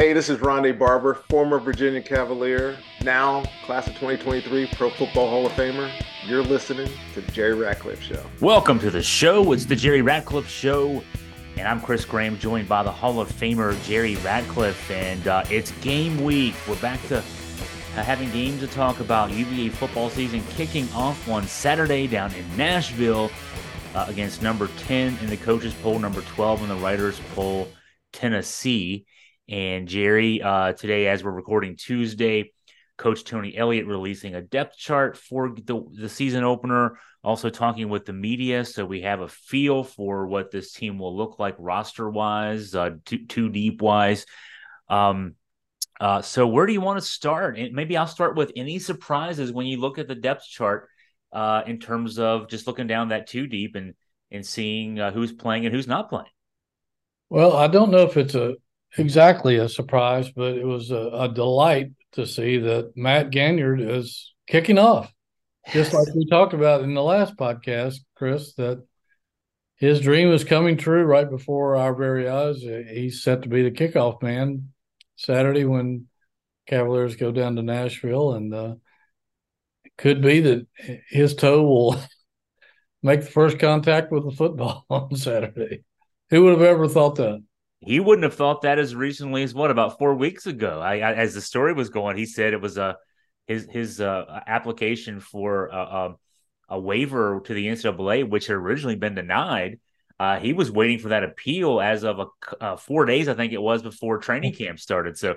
[0.00, 5.44] Hey, this is Rondé Barber, former Virginia Cavalier, now class of 2023 Pro Football Hall
[5.44, 5.92] of Famer.
[6.24, 8.24] You're listening to the Jerry Ratcliffe Show.
[8.40, 9.52] Welcome to the show.
[9.52, 11.04] It's the Jerry Ratcliffe Show,
[11.58, 15.70] and I'm Chris Graham, joined by the Hall of Famer Jerry Ratcliffe, and uh, it's
[15.82, 16.54] game week.
[16.66, 17.22] We're back to uh,
[18.02, 19.30] having games to talk about.
[19.30, 23.30] UVA football season kicking off on Saturday down in Nashville
[23.94, 27.68] uh, against number 10 in the coaches poll, number 12 in the writers poll,
[28.12, 29.04] Tennessee.
[29.50, 32.52] And Jerry, uh, today, as we're recording Tuesday,
[32.96, 38.04] Coach Tony Elliott releasing a depth chart for the, the season opener, also talking with
[38.04, 38.64] the media.
[38.64, 42.90] So we have a feel for what this team will look like roster wise, uh,
[43.04, 44.24] two, two deep wise.
[44.88, 45.34] Um,
[45.98, 47.58] uh, so where do you want to start?
[47.58, 50.88] And maybe I'll start with any surprises when you look at the depth chart
[51.32, 53.94] uh, in terms of just looking down that two deep and
[54.30, 56.30] and seeing uh, who's playing and who's not playing.
[57.30, 58.54] Well, I don't know if it's a
[58.98, 64.34] exactly a surprise, but it was a, a delight to see that Matt Ganyard is
[64.46, 65.12] kicking off.
[65.72, 68.84] Just like we talked about in the last podcast, Chris, that
[69.76, 72.60] his dream is coming true right before our very eyes.
[72.60, 74.72] He's set to be the kickoff man
[75.16, 76.06] Saturday when
[76.66, 78.74] Cavaliers go down to Nashville, and uh,
[79.84, 80.66] it could be that
[81.08, 82.00] his toe will
[83.02, 85.84] make the first contact with the football on Saturday.
[86.30, 87.42] Who would have ever thought that?
[87.80, 90.80] He wouldn't have thought that as recently as what about four weeks ago.
[90.80, 92.96] I, I as the story was going, he said it was a
[93.46, 96.16] his his uh, application for a, a,
[96.70, 99.80] a, waiver to the NCAA, which had originally been denied.
[100.18, 102.26] Uh, he was waiting for that appeal as of a,
[102.62, 105.16] uh, four days, I think it was, before training camp started.
[105.16, 105.36] So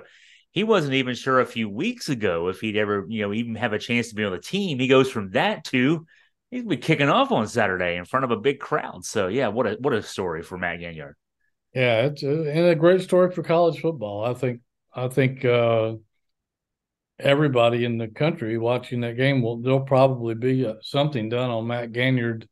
[0.52, 3.72] he wasn't even sure a few weeks ago if he'd ever, you know, even have
[3.72, 4.78] a chance to be on the team.
[4.78, 6.06] He goes from that to
[6.50, 9.04] he's be kicking off on Saturday in front of a big crowd.
[9.04, 11.14] So yeah, what a what a story for Matt Ganyard.
[11.74, 14.24] Yeah, it's a, and a great story for college football.
[14.24, 14.60] I think
[14.94, 15.94] I think uh,
[17.18, 21.66] everybody in the country watching that game will there'll probably be uh, something done on
[21.66, 22.46] Matt Ganyard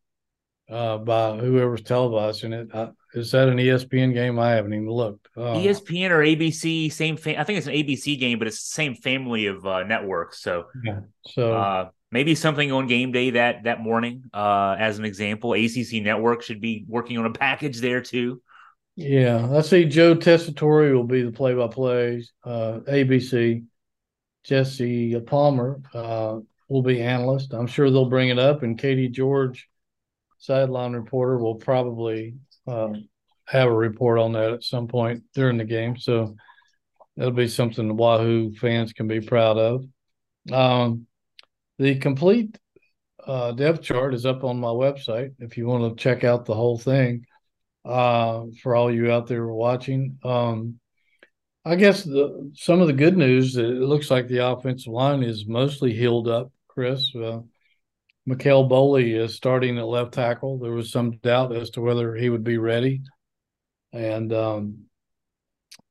[0.69, 2.74] uh, by whoever's televising it.
[2.74, 4.41] Uh, is that an ESPN game?
[4.41, 5.29] I haven't even looked.
[5.36, 7.17] Uh, ESPN or ABC, same.
[7.17, 10.42] Fam- I think it's an ABC game, but it's the same family of uh, networks.
[10.42, 11.01] So, yeah.
[11.27, 14.25] So maybe something on game day that that morning.
[14.35, 18.42] as an example, ACC Network should be working on a package there too.
[18.95, 22.25] Yeah, I see Joe Tessitore will be the play-by-play.
[22.45, 23.64] Uh, ABC,
[24.45, 27.55] Jesse Palmer uh, will be analyst.
[27.55, 29.69] I'm sure they'll bring it up, and Katie George,
[30.39, 32.35] sideline reporter, will probably
[32.67, 32.92] uh,
[33.47, 35.97] have a report on that at some point during the game.
[35.97, 36.36] So
[37.17, 39.86] that'll be something the Wahoo fans can be proud of.
[40.52, 41.07] Um,
[41.79, 42.58] the complete
[43.27, 46.55] uh, depth chart is up on my website if you want to check out the
[46.55, 47.25] whole thing
[47.85, 50.19] uh, for all you out there watching.
[50.25, 50.79] Um,
[51.65, 55.23] I guess the, some of the good news that it looks like the offensive line
[55.23, 56.51] is mostly healed up.
[56.67, 57.41] Chris, uh,
[58.29, 60.59] McKale Boley is starting at left tackle.
[60.59, 63.03] There was some doubt as to whether he would be ready,
[63.93, 64.85] and um,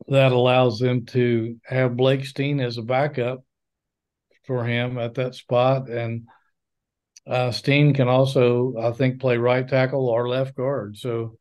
[0.07, 3.43] that allows them to have Blake Steen as a backup
[4.45, 5.89] for him at that spot.
[5.89, 6.27] And
[7.27, 10.97] uh, Steen can also, I think, play right tackle or left guard.
[10.97, 11.37] So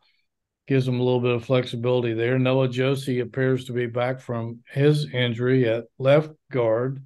[0.71, 2.39] gives them a little bit of flexibility there.
[2.39, 7.03] Noah Josey appears to be back from his injury at left guard.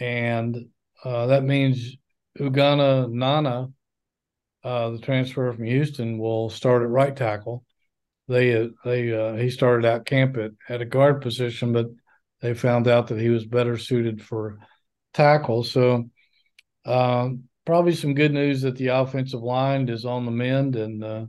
[0.00, 0.66] And
[1.04, 1.96] uh, that means
[2.40, 3.72] Ugonna Nnanna,
[4.64, 7.64] uh, the transfer from Houston, will start at right tackle.
[8.26, 11.86] They they uh, he started out camp at, at a guard position, but
[12.40, 14.58] they found out that he was better suited for
[15.12, 15.62] tackle.
[15.62, 16.10] So
[16.84, 21.26] um, probably some good news that the offensive line is on the mend and uh,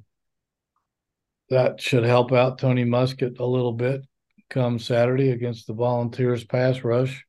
[1.49, 4.01] that should help out Tony Muskett a little bit
[4.49, 7.25] come Saturday against the Volunteers pass rush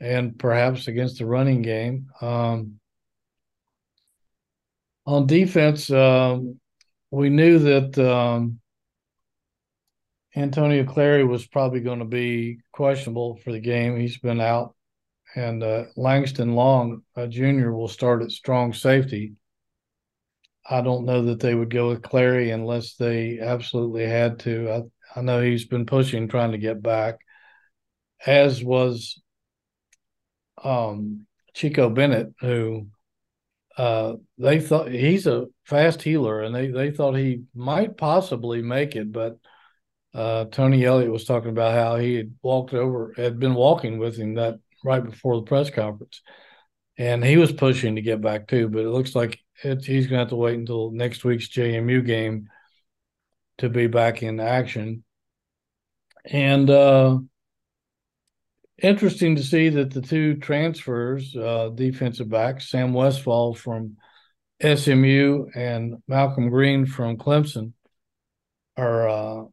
[0.00, 2.08] and perhaps against the running game.
[2.20, 2.80] Um,
[5.06, 6.58] on defense, um,
[7.10, 8.60] we knew that um,
[10.36, 13.98] Antonio Clary was probably going to be questionable for the game.
[13.98, 14.74] He's been out.
[15.36, 19.34] And uh, Langston Long, uh, Jr., will start at strong safety.
[20.68, 24.70] I don't know that they would go with Clary unless they absolutely had to.
[24.70, 27.16] I, I know he's been pushing, trying to get back,
[28.26, 29.20] as was
[30.62, 32.88] um, Chico Bennett, who
[33.76, 38.96] uh, they thought he's a fast healer, and they they thought he might possibly make
[38.96, 39.38] it, but
[40.14, 44.16] uh, Tony Elliott was talking about how he had walked over, had been walking with
[44.16, 46.22] him that right before the press conference,
[46.96, 48.68] and he was pushing to get back too.
[48.68, 52.04] But it looks like it, he's going to have to wait until next week's JMU
[52.04, 52.48] game
[53.58, 55.04] to be back in action.
[56.24, 57.18] and uh,
[58.82, 63.96] interesting to see that the two transfers, uh, defensive backs, Sam Westfall from
[64.62, 67.72] SMU and Malcolm Green from Clemson,
[68.76, 69.44] are uh,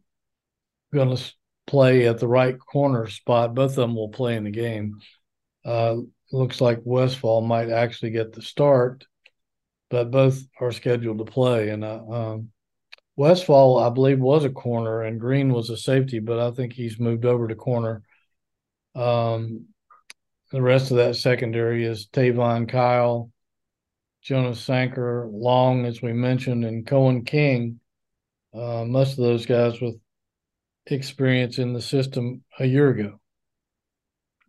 [0.94, 1.34] going to
[1.68, 3.54] play at the right corner spot.
[3.54, 5.00] Both of them will play in the game.
[5.64, 5.98] Uh,
[6.32, 9.06] looks like Westfall might actually get the start,
[9.92, 11.70] but both are scheduled to play.
[11.70, 12.50] And uh, um,
[13.18, 17.00] Westfall, I believe, was a corner, and Green was a safety, but I think he's
[17.00, 18.02] moved over to corner.
[18.96, 19.68] Um,
[20.52, 23.32] the rest of that secondary is Tayvonn Kyle,
[24.24, 27.80] Jonas Sanker, Long, as we mentioned, and Coen King.
[28.54, 29.96] Uh, most of those guys with
[30.88, 33.21] experience in the system a year ago.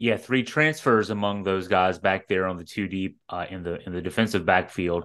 [0.02, 3.80] Yeah, three transfers among those guys back there on the two deep uh, in the
[3.86, 5.04] in the defensive backfield.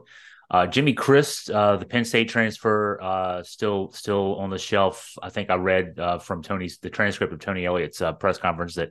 [0.50, 5.14] Uh, Jimmy Christ, uh, the Penn State transfer, uh, still still on the shelf.
[5.22, 8.74] I think I read uh, from Tony's the transcript of Tony Elliott's uh, press conference
[8.74, 8.90] that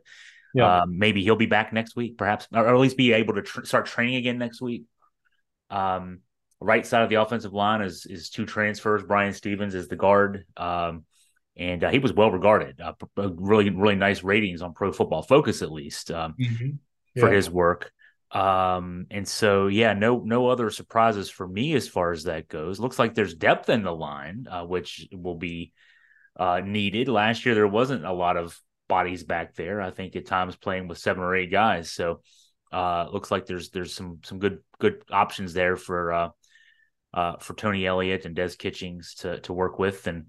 [0.54, 0.84] yeah.
[0.86, 3.86] maybe he'll be back next week, perhaps, or at least be able to tr- start
[3.86, 4.84] training again next week.
[5.70, 6.20] Um,
[6.60, 9.02] right side of the offensive line is is two transfers.
[9.02, 10.44] Brian Stevens is the guard.
[10.56, 11.04] Um,
[11.56, 12.80] and uh, he was well regarded.
[12.80, 16.70] Uh, really, really nice ratings on Pro Football Focus, at least um, mm-hmm.
[17.14, 17.20] yeah.
[17.20, 17.92] for his work.
[18.30, 22.78] Um, and so, yeah, no, no other surprises for me as far as that goes.
[22.78, 25.72] Looks like there's depth in the line, uh, which will be
[26.36, 27.08] uh, needed.
[27.08, 29.80] Last year, there wasn't a lot of bodies back there.
[29.80, 31.90] I think at times playing with seven or eight guys.
[31.90, 32.20] So,
[32.72, 36.28] uh, looks like there's there's some some good good options there for uh,
[37.14, 40.26] uh, for Tony Elliott and Des Kitchings to to work with and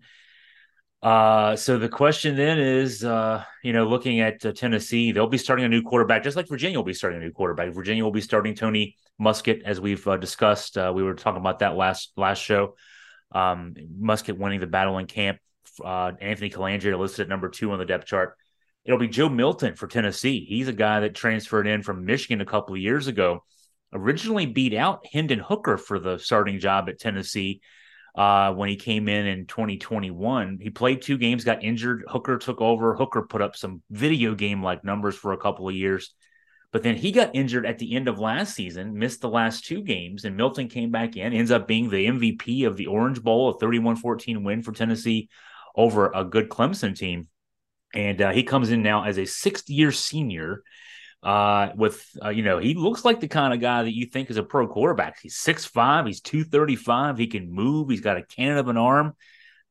[1.03, 5.37] uh, so the question then is, uh, you know, looking at uh, Tennessee, they'll be
[5.37, 7.71] starting a new quarterback, just like Virginia will be starting a new quarterback.
[7.73, 10.77] Virginia will be starting Tony Muskett, as we've uh, discussed.
[10.77, 12.75] Uh, we were talking about that last last show.
[13.31, 15.37] Um, Muskett winning the battle in camp.
[15.83, 18.35] Uh, Anthony Colandrea listed at number two on the depth chart.
[18.83, 20.45] It'll be Joe Milton for Tennessee.
[20.45, 23.43] He's a guy that transferred in from Michigan a couple of years ago.
[23.93, 27.61] Originally beat out Hendon Hooker for the starting job at Tennessee
[28.17, 30.57] uh, when he came in in 2021.
[30.59, 32.03] He played two games, got injured.
[32.07, 32.95] Hooker took over.
[32.95, 36.13] Hooker put up some video game like numbers for a couple of years.
[36.71, 39.83] But then he got injured at the end of last season, missed the last two
[39.83, 43.49] games, and Milton came back in, ends up being the MVP of the Orange Bowl,
[43.49, 45.29] a 31 14 win for Tennessee
[45.75, 47.27] over a good Clemson team.
[47.93, 50.63] And uh, he comes in now as a sixth year senior
[51.23, 54.29] uh, with uh, you know he looks like the kind of guy that you think
[54.29, 55.19] is a pro quarterback.
[55.21, 58.67] He's six five, he's two thirty five, he can move, he's got a cannon of
[58.67, 59.13] an arm.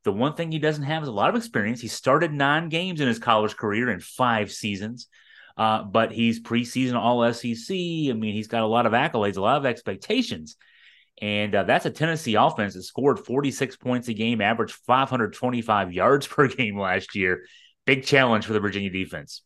[0.04, 1.81] The one thing he doesn't have is a lot of experience.
[1.81, 5.08] He started nine games in his college career in five seasons,
[5.56, 7.75] uh, but he's preseason All SEC.
[7.75, 10.56] I mean, he's got a lot of accolades, a lot of expectations.
[11.20, 16.26] And uh, that's a Tennessee offense that scored 46 points a game, averaged 525 yards
[16.26, 17.44] per game last year.
[17.84, 19.43] Big challenge for the Virginia defense.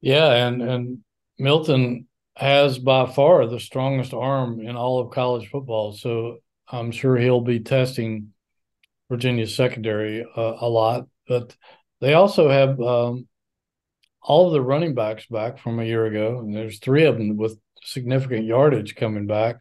[0.00, 0.98] Yeah, and and
[1.38, 2.06] Milton
[2.36, 6.38] has by far the strongest arm in all of college football, so
[6.70, 8.32] I'm sure he'll be testing
[9.10, 11.08] Virginia's secondary uh, a lot.
[11.26, 11.56] But
[12.00, 13.26] they also have um,
[14.22, 17.36] all of the running backs back from a year ago, and there's three of them
[17.36, 19.56] with significant yardage coming back.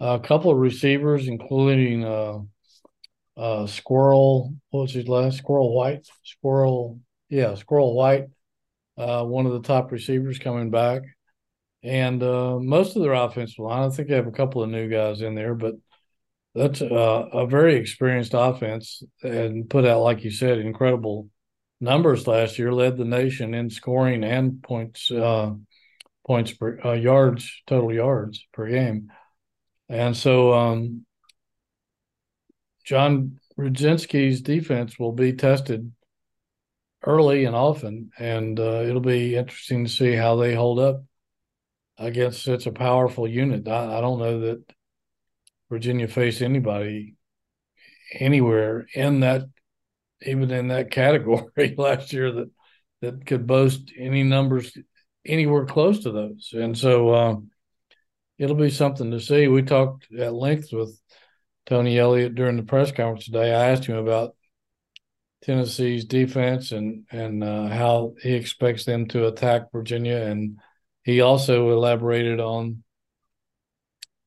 [0.00, 2.38] a couple of receivers, including uh,
[3.36, 4.54] uh, Squirrel.
[4.70, 5.38] What was his last?
[5.38, 6.06] Squirrel White.
[6.24, 7.00] Squirrel.
[7.30, 8.26] Yeah, Squirrel White
[8.96, 11.02] uh, one of the top receivers coming back.
[11.82, 14.88] And uh, most of their offensive line, I think they have a couple of new
[14.88, 15.74] guys in there, but
[16.54, 21.28] that's uh, a very experienced offense and put out, like you said, incredible
[21.80, 22.72] numbers last year.
[22.72, 25.54] Led the nation in scoring and points, uh,
[26.26, 29.10] points per uh, yards, total yards per game.
[29.88, 31.04] And so, um,
[32.84, 35.92] John Rudzinski's defense will be tested
[37.04, 41.04] early and often, and uh, it'll be interesting to see how they hold up
[41.98, 43.68] against such a powerful unit.
[43.68, 44.64] I, I don't know that
[45.70, 47.16] Virginia faced anybody
[48.12, 49.44] anywhere in that,
[50.24, 52.50] even in that category last year that
[53.02, 54.76] that could boast any numbers
[55.26, 56.50] anywhere close to those.
[56.54, 57.50] And so um,
[58.38, 59.48] it'll be something to see.
[59.48, 60.98] We talked at length with
[61.66, 63.52] Tony Elliott during the press conference today.
[63.54, 64.34] I asked him about
[65.42, 70.58] Tennessee's defense and and uh, how he expects them to attack Virginia, and
[71.02, 72.84] he also elaborated on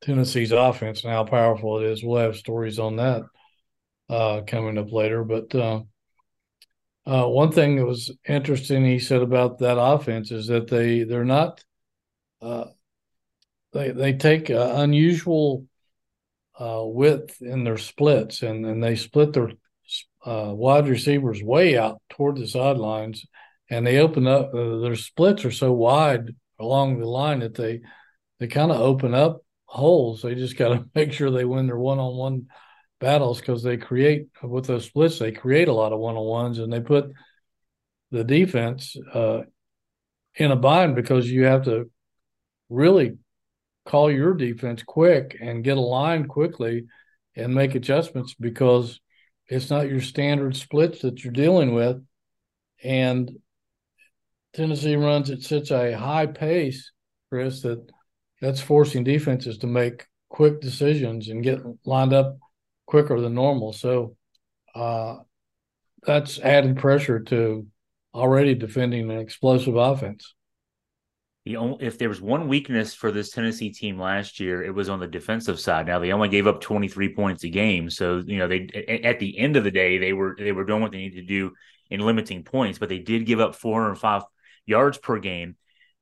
[0.01, 2.03] Tennessee's offense and how powerful it is.
[2.03, 3.24] We'll have stories on that
[4.10, 5.53] uh, coming up later, but.
[5.53, 5.81] Uh,
[7.07, 11.24] uh, one thing that was interesting he said about that offense is that they they're
[11.24, 11.63] not
[12.41, 12.65] uh,
[13.74, 15.67] they they take unusual
[16.60, 19.51] uh, width in their splits and and they split their
[20.25, 23.25] uh, wide receivers way out toward the sidelines,
[23.70, 24.53] and they open up.
[24.53, 27.82] Uh, their splits are so wide along the line that they
[28.39, 30.22] they kind of open up holes.
[30.22, 32.48] They just got to make sure they win their one on one
[33.00, 35.20] battles because they create with those splits.
[35.20, 37.12] They create a lot of one on ones, and they put
[38.12, 39.41] the defense uh,
[40.36, 41.89] in a bind because you have to
[42.70, 43.17] really
[43.86, 46.86] call your defense quick and get aligned quickly
[47.36, 49.00] and make adjustments because
[49.47, 52.03] it's not your standard splits that you're dealing with.
[52.83, 53.31] And
[54.53, 56.91] Tennessee runs at such a high pace,
[57.29, 57.89] Chris, that
[58.41, 62.37] that's forcing defenses to make quick decisions and get lined up
[62.85, 63.73] quicker than normal.
[63.73, 64.15] So
[64.75, 65.17] uh,
[66.03, 67.65] that's added pressure to
[68.13, 70.35] already defending an explosive offense.
[71.45, 74.89] The only, if there was one weakness for this Tennessee team last year, it was
[74.89, 75.85] on the defensive side.
[75.85, 79.37] Now they only gave up 23 points a game, so you know they at the
[79.37, 81.53] end of the day they were they were doing what they needed to do
[81.91, 84.23] in limiting points, but they did give up 405
[84.65, 85.55] yards per game.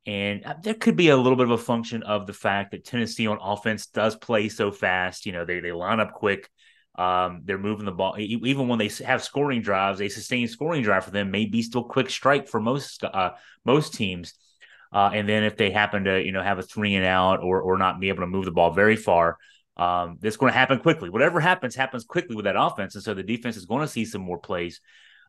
[0.05, 2.85] And uh, there could be a little bit of a function of the fact that
[2.85, 5.25] Tennessee on offense does play so fast.
[5.25, 6.49] You know, they they line up quick.
[6.95, 8.15] Um, they're moving the ball.
[8.17, 11.83] Even when they have scoring drives, a sustained scoring drive for them may be still
[11.83, 13.31] quick strike for most uh,
[13.65, 14.33] most teams.
[14.93, 17.61] Uh, and then if they happen to, you know, have a three and out or
[17.61, 19.37] or not be able to move the ball very far,
[19.75, 21.09] um, it's going to happen quickly.
[21.09, 24.05] Whatever happens, happens quickly with that offense, and so the defense is going to see
[24.05, 24.81] some more plays,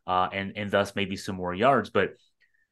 [0.05, 1.89] uh, and and thus maybe some more yards.
[1.89, 2.11] But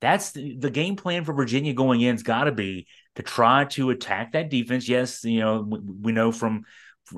[0.01, 2.13] that's the, the game plan for Virginia going in.
[2.13, 2.85] Has got to be
[3.15, 4.87] to try to attack that defense.
[4.87, 6.63] Yes, you know we, we know from.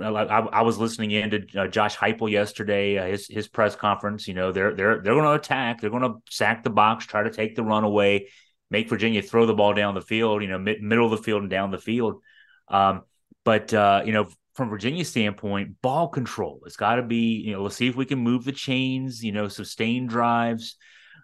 [0.01, 4.27] I, I, was listening in to uh, Josh Heupel yesterday, uh, his his press conference.
[4.27, 5.79] You know they're they're they're going to attack.
[5.79, 8.29] They're going to sack the box, try to take the run away
[8.69, 11.41] make Virginia throw the ball down the field, you know, mid, middle of the field
[11.41, 12.21] and down the field.
[12.67, 13.03] Um,
[13.43, 16.61] but uh, you know, from Virginia's standpoint, ball control.
[16.65, 19.31] It's got to be, you know, let's see if we can move the chains, you
[19.31, 20.77] know, sustain drives.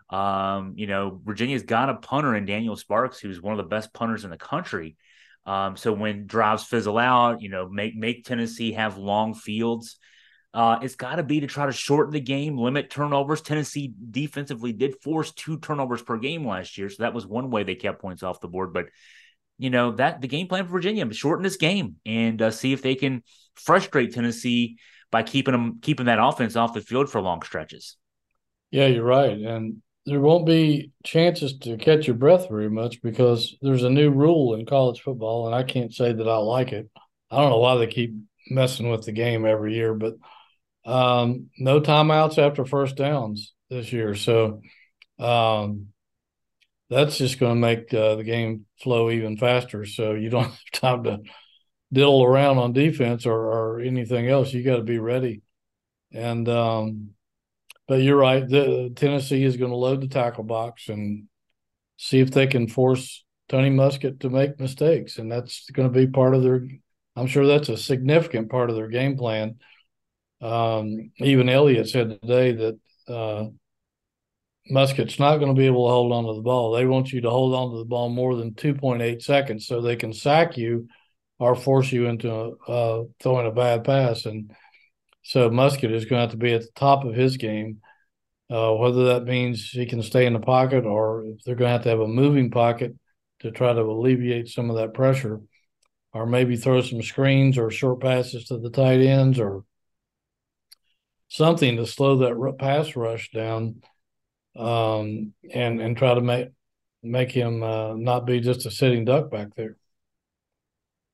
[0.10, 3.94] Um, you know, Virginia's got a punter in Daniel Sparks, who's one of the best
[3.94, 4.98] punters in the country.
[5.46, 9.98] Um, so when drives fizzle out, you know, make make Tennessee have long fields.
[10.54, 13.42] Uh, it's got to be to try to shorten the game, limit turnovers.
[13.42, 17.64] Tennessee defensively did force two turnovers per game last year, so that was one way
[17.64, 18.74] they kept points off the board.
[18.74, 18.88] But
[19.58, 22.82] you know that the game plan for Virginia shorten this game and uh, see if
[22.82, 23.24] they can
[23.56, 24.78] frustrate Tennessee
[25.10, 27.96] by keeping them keeping that offense off the field for long stretches.
[28.72, 33.56] Yeah, you're right, and there won't be chances to catch your breath very much because
[33.62, 36.90] there's a new rule in college football, and I can't say that I like it.
[37.30, 38.16] I don't know why they keep
[38.50, 40.16] messing with the game every year, but
[40.86, 44.16] um, no timeouts after first downs this year.
[44.16, 44.62] So
[45.20, 45.88] um,
[46.90, 49.86] that's just going to make uh, the game flow even faster.
[49.86, 51.20] So you don't have time to
[51.94, 54.54] diddle around on defense or, or anything else.
[54.54, 55.42] You got to be ready.
[56.12, 57.12] And um,
[57.88, 58.48] but you're right.
[58.48, 61.28] The, Tennessee is going to load the tackle box and
[61.98, 66.08] see if they can force Tony Muskett to make mistakes, and that's going to be
[66.08, 66.62] part of their.
[67.16, 69.60] I'm sure that's a significant part of their game plan
[70.42, 73.46] um, even Elliott said today that uh,
[74.70, 76.72] Muskett's not going to be able to hold on to the ball.
[76.72, 79.96] They want you to hold on to the ball more than 2.8 seconds so they
[79.96, 80.88] can sack you
[81.40, 82.32] or force you into
[82.68, 84.26] uh, throwing a bad pass.
[84.26, 84.52] And
[85.24, 87.82] so Muskett is going to have to be at the top of his game.
[88.50, 91.72] Uh, whether that means he can stay in the pocket or if they're going to
[91.72, 92.94] have to have a moving pocket
[93.40, 95.40] to try to alleviate some of that pressure,
[96.14, 99.64] or maybe throw some screens or short passes to the tight ends or
[101.32, 103.82] something to slow that pass rush down
[104.58, 106.50] um, and and try to make
[107.02, 109.78] make him uh, not be just a sitting duck back there.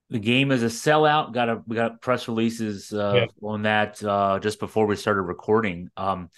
[0.10, 1.34] The game is a sellout.
[1.34, 3.48] Got a we got press releases uh, yeah.
[3.48, 5.90] on that uh, just before we started recording.
[5.96, 6.32] Um,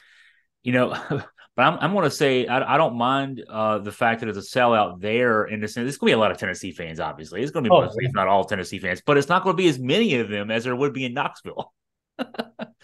[0.62, 0.90] you know,
[1.56, 4.38] but I'm I'm going to say I, I don't mind uh, the fact that it's
[4.38, 5.46] a sellout there.
[5.46, 7.00] In the sense, there's going to be a lot of Tennessee fans.
[7.00, 8.10] Obviously, it's going to be oh, mostly, yeah.
[8.10, 10.52] if not all Tennessee fans, but it's not going to be as many of them
[10.52, 11.72] as there would be in Knoxville.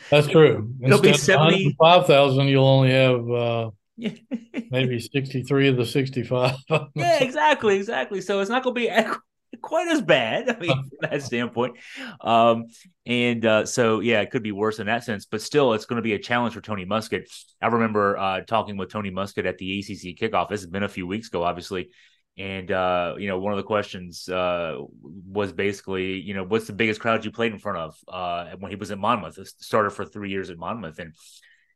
[0.10, 0.74] That's true.
[0.80, 3.72] There'll be 75,000, you'll only have uh,
[4.72, 6.56] maybe 63 of the 65.
[6.96, 7.78] yeah, exactly.
[7.78, 8.22] Exactly.
[8.22, 9.18] So it's not going to be
[9.62, 10.50] quite as bad.
[10.50, 11.78] I mean, from that standpoint.
[12.22, 12.66] Um,
[13.06, 15.98] and uh, so, yeah, it could be worse in that sense, but still, it's going
[15.98, 17.26] to be a challenge for Tony Muskett.
[17.62, 20.50] I remember uh, talking with Tony Muskett at the ACC kickoff.
[20.50, 21.90] This has been a few weeks ago, obviously.
[22.38, 26.74] And uh, you know, one of the questions uh, was basically, you know, what's the
[26.74, 29.40] biggest crowd you played in front of uh, when he was at Monmouth?
[29.60, 31.14] Started for three years at Monmouth, and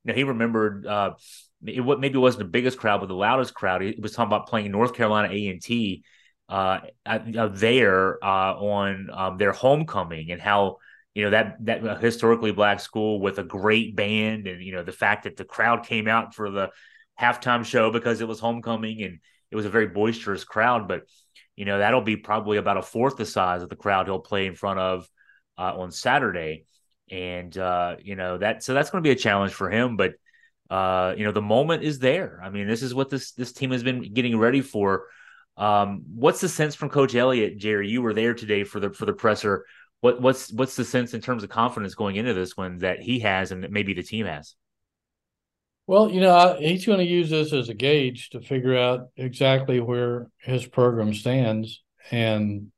[0.03, 1.13] you know, he remembered uh,
[1.65, 3.81] it, what maybe wasn't the biggest crowd, but the loudest crowd.
[3.81, 6.03] He was talking about playing North Carolina A and T
[6.49, 10.77] uh, uh, there uh, on um, their homecoming and how
[11.13, 14.91] you know that that historically black school with a great band, and you know the
[14.91, 16.69] fact that the crowd came out for the
[17.19, 19.19] halftime show because it was homecoming and
[19.51, 20.87] it was a very boisterous crowd.
[20.87, 21.03] But
[21.55, 24.45] you know that'll be probably about a fourth the size of the crowd he'll play
[24.45, 25.09] in front of
[25.57, 26.65] uh, on Saturday,
[27.11, 29.97] and uh, you know that so that's going to be a challenge for him.
[29.97, 30.13] But
[30.69, 32.41] uh, you know the moment is there.
[32.43, 35.07] I mean, this is what this this team has been getting ready for.
[35.57, 37.89] Um, what's the sense from Coach Elliott, Jerry?
[37.89, 39.65] You were there today for the for the presser.
[39.99, 43.19] What what's what's the sense in terms of confidence going into this one that he
[43.19, 44.55] has and that maybe the team has?
[45.89, 49.79] Well, you know, he's going to use this as a gauge to figure out exactly
[49.79, 51.81] where his program stands
[52.11, 52.71] and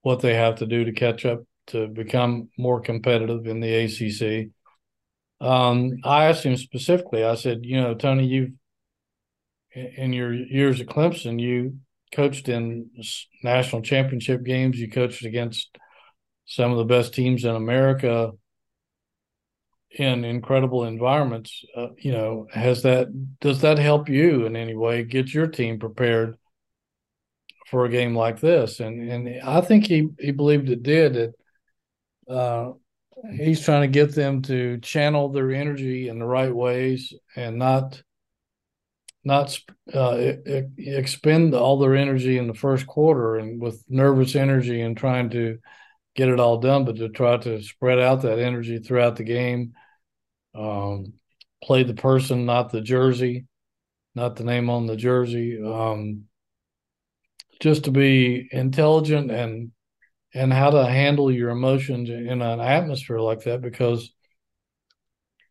[0.00, 4.52] what they have to do to catch up to become more competitive in the ACC.
[5.46, 7.24] Um, I asked him specifically.
[7.24, 8.52] I said, you know, Tony, you've
[9.74, 11.76] in your years at Clemson, you
[12.10, 12.88] coached in
[13.44, 14.80] national championship games.
[14.80, 15.76] You coached against
[16.46, 18.32] some of the best teams in America
[19.96, 21.64] in incredible environments.
[21.74, 23.08] Uh, you know, has that
[23.40, 26.36] does that help you in any way get your team prepared
[27.68, 28.80] for a game like this?
[28.80, 31.14] And and I think he he believed it did.
[31.14, 32.72] That uh,
[33.32, 38.02] he's trying to get them to channel their energy in the right ways and not
[39.24, 39.58] not
[39.92, 40.16] uh,
[40.78, 45.58] expend all their energy in the first quarter and with nervous energy and trying to
[46.14, 49.72] get it all done, but to try to spread out that energy throughout the game.
[50.56, 51.12] Um,
[51.62, 53.46] play the person, not the jersey,
[54.14, 55.60] not the name on the jersey.
[55.62, 56.24] Um,
[57.60, 59.72] just to be intelligent and
[60.34, 64.12] and how to handle your emotions in an atmosphere like that because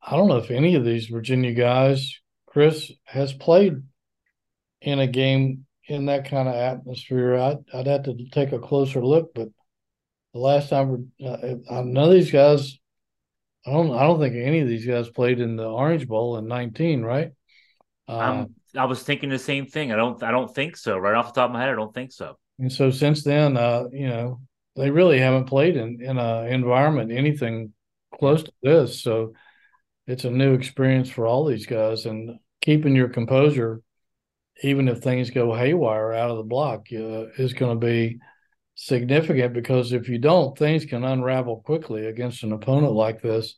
[0.02, 3.82] I don't know if any of these Virginia guys, Chris, has played
[4.82, 7.36] in a game in that kind of atmosphere.
[7.36, 9.48] I'd, I'd have to take a closer look, but
[10.34, 12.78] the last time uh, none of these guys,
[13.66, 16.48] I don't, I don't think any of these guys played in the Orange Bowl in
[16.48, 17.32] '19, right?
[18.08, 18.46] Uh,
[18.78, 19.92] I was thinking the same thing.
[19.92, 20.98] I don't, I don't think so.
[20.98, 22.38] Right off the top of my head, I don't think so.
[22.60, 24.42] And so since then, uh, you know,
[24.76, 27.74] they really haven't played in in a environment anything
[28.14, 29.02] close to this.
[29.02, 29.34] So
[30.08, 33.82] it's a new experience for all these guys, and keeping your composure,
[34.62, 38.20] even if things go haywire out of the block, uh, is going to be
[38.76, 43.56] significant because if you don't, things can unravel quickly against an opponent like this,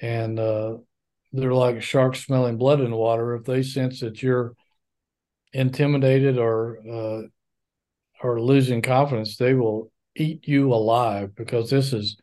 [0.00, 0.76] and uh,
[1.32, 3.34] they're like sharks smelling blood in the water.
[3.34, 4.54] If they sense that you're
[5.52, 7.22] intimidated or uh,
[8.22, 12.18] or losing confidence, they will eat you alive because this is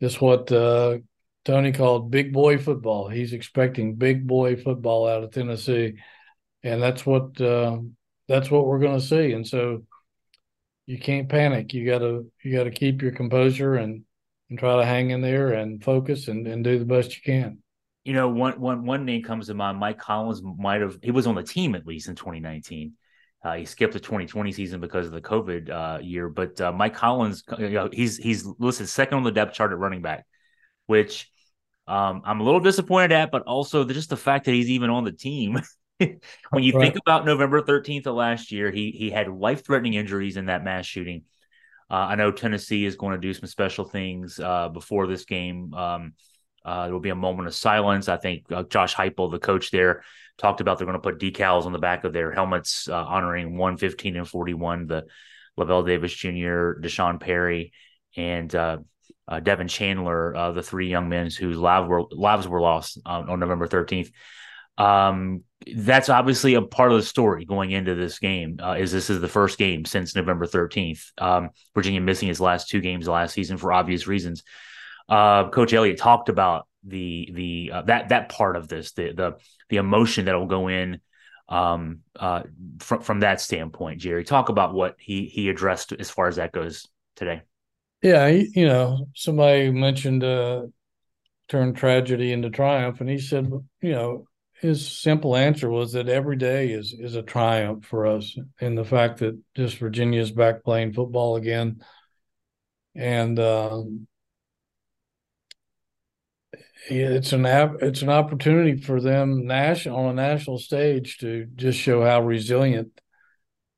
[0.00, 0.98] this what uh,
[1.44, 3.08] Tony called big boy football.
[3.08, 5.94] He's expecting big boy football out of Tennessee,
[6.62, 7.78] and that's what uh,
[8.28, 9.32] that's what we're going to see.
[9.32, 9.82] And so
[10.90, 11.72] you can't panic.
[11.72, 14.02] You got to you got to keep your composure and
[14.48, 17.58] and try to hang in there and focus and, and do the best you can.
[18.02, 19.78] You know, one one one name comes to mind.
[19.78, 22.94] Mike Hollins might have he was on the team at least in 2019.
[23.42, 26.96] Uh, he skipped the 2020 season because of the COVID uh, year, but uh, Mike
[26.96, 30.26] Hollins, you know, he's he's listed second on the depth chart at running back,
[30.86, 31.30] which
[31.86, 34.90] um, I'm a little disappointed at, but also the, just the fact that he's even
[34.90, 35.60] on the team.
[36.50, 36.82] when you right.
[36.82, 40.64] think about November 13th of last year, he he had life threatening injuries in that
[40.64, 41.22] mass shooting.
[41.90, 45.74] Uh, I know Tennessee is going to do some special things uh, before this game.
[45.74, 46.12] Um,
[46.64, 48.08] uh, there will be a moment of silence.
[48.08, 50.02] I think Josh Heupel, the coach there,
[50.38, 53.56] talked about they're going to put decals on the back of their helmets uh, honoring
[53.56, 55.06] 115 and 41, the
[55.56, 57.72] Lavelle Davis Jr., D'Sean Perry,
[58.16, 58.78] and uh,
[59.26, 63.30] uh, Devin Chandler, uh, the three young men whose lives were, lives were lost um,
[63.30, 64.10] on November 13th.
[64.80, 65.44] Um,
[65.76, 68.58] that's obviously a part of the story going into this game.
[68.62, 71.12] Uh, is this is the first game since November 13th?
[71.18, 74.42] Um, Virginia missing his last two games last season for obvious reasons.
[75.06, 79.36] Uh, Coach Elliott talked about the the uh, that that part of this the the
[79.68, 81.00] the emotion that will go in
[81.50, 82.44] um, uh,
[82.78, 84.00] from from that standpoint.
[84.00, 87.42] Jerry, talk about what he he addressed as far as that goes today.
[88.02, 90.62] Yeah, you know, somebody mentioned uh,
[91.48, 93.50] turn tragedy into triumph, and he said,
[93.82, 94.26] you know,
[94.60, 98.84] his simple answer was that every day is is a triumph for us, and the
[98.84, 101.82] fact that just Virginia's back playing football again,
[102.94, 104.06] and um,
[106.88, 107.46] it's an
[107.80, 113.00] it's an opportunity for them national on a national stage to just show how resilient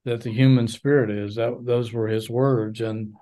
[0.05, 1.37] that the human spirit is.
[1.37, 3.14] That those were his words, and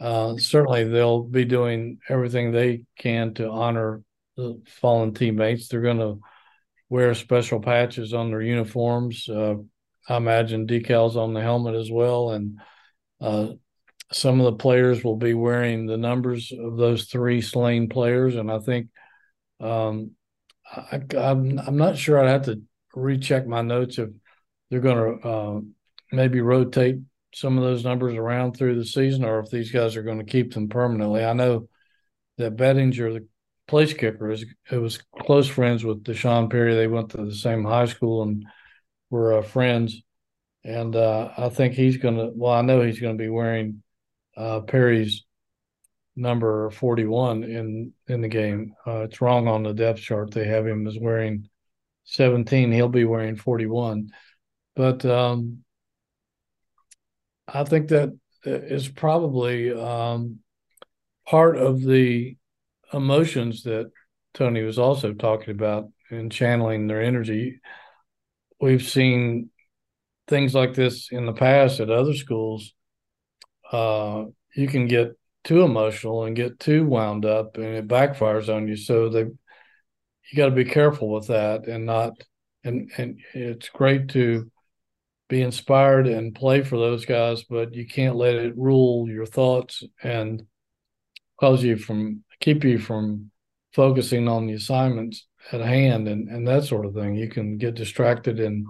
[0.00, 4.02] uh, certainly they'll be doing everything they can to honor
[4.36, 5.68] the fallen teammates.
[5.68, 6.20] They're going to
[6.88, 9.28] wear special patches on their uniforms.
[9.28, 9.56] Uh,
[10.08, 12.58] I imagine decals on the helmet as well, and
[13.20, 13.48] uh,
[14.12, 18.50] some of the players will be wearing the numbers of those three slain players, and
[18.50, 18.88] I think
[19.60, 20.12] um,
[20.70, 22.18] I, I'm I'm not sure.
[22.18, 22.62] I'd have to
[22.94, 24.08] recheck my notes if
[24.70, 25.60] they're going to uh,
[26.10, 26.96] maybe rotate
[27.34, 30.24] some of those numbers around through the season, or if these guys are going to
[30.24, 31.24] keep them permanently.
[31.24, 31.68] I know
[32.38, 33.26] that Bettridge, the
[33.68, 36.74] place kicker, it was close friends with D'Sean Perry.
[36.74, 38.44] They went to the same high school and
[39.10, 40.02] were uh, friends.
[40.64, 42.30] And uh, I think he's going to.
[42.34, 43.82] Well, I know he's going to be wearing
[44.36, 45.24] uh, Perry's
[46.16, 48.74] number 41 in in the game.
[48.86, 50.32] Uh, it's wrong on the depth chart.
[50.32, 51.48] They have him as wearing
[52.04, 52.72] 17.
[52.72, 54.10] He'll be wearing 41.
[54.74, 55.64] But um,
[57.46, 60.40] I think that is probably um,
[61.26, 62.36] part of the
[62.92, 63.90] emotions that
[64.34, 67.60] Tony was also talking about and channeling their energy.
[68.60, 69.50] We've seen
[70.26, 72.74] things like this in the past at other schools.
[73.70, 74.24] Uh,
[74.54, 75.12] you can get
[75.44, 78.76] too emotional and get too wound up, and it backfires on you.
[78.76, 82.12] So they, you got to be careful with that and not.
[82.64, 84.50] And and it's great to
[85.28, 89.82] be inspired and play for those guys, but you can't let it rule your thoughts
[90.02, 90.42] and
[91.38, 93.30] cause you from keep you from
[93.72, 97.14] focusing on the assignments at hand and, and that sort of thing.
[97.14, 98.66] You can get distracted and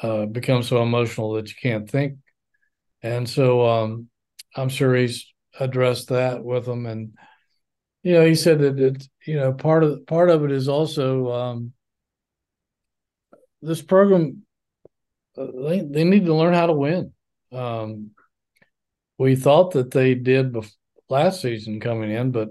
[0.00, 2.18] uh, become so emotional that you can't think.
[3.02, 4.08] And so um,
[4.56, 5.26] I'm sure he's
[5.58, 6.86] addressed that with them.
[6.86, 7.12] And
[8.02, 11.32] you know, he said that it, you know, part of part of it is also
[11.32, 11.72] um,
[13.60, 14.42] this program
[15.36, 17.12] they they need to learn how to win.
[17.52, 18.10] Um,
[19.18, 20.74] we thought that they did bef-
[21.08, 22.50] last season coming in, but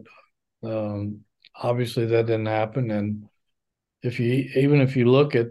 [0.64, 1.22] um,
[1.56, 2.92] obviously that didn't happen.
[2.92, 3.30] And
[4.02, 5.48] if you even if you look at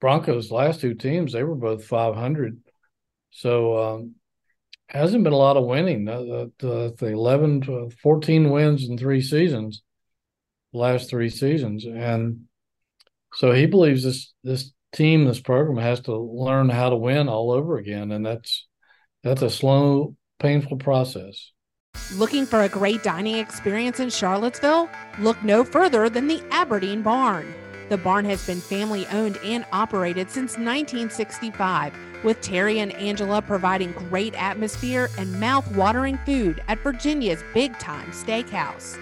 [0.00, 2.60] Broncos' last two teams, they were both 500.
[3.30, 4.14] So um,
[4.88, 6.04] hasn't been a lot of winning.
[6.04, 9.82] The, the, the 11 to 14 wins in three seasons,
[10.72, 12.42] last three seasons, and
[13.34, 17.50] so he believes this this team, this program has to learn how to win all
[17.50, 18.66] over again, and that's
[19.22, 21.50] that's a slow, painful process.
[22.14, 24.88] Looking for a great dining experience in Charlottesville?
[25.18, 27.52] Look no further than the Aberdeen Barn.
[27.88, 33.92] The barn has been family owned and operated since 1965, with Terry and Angela providing
[33.92, 38.98] great atmosphere and mouth-watering food at Virginia's Big Time Steakhouse.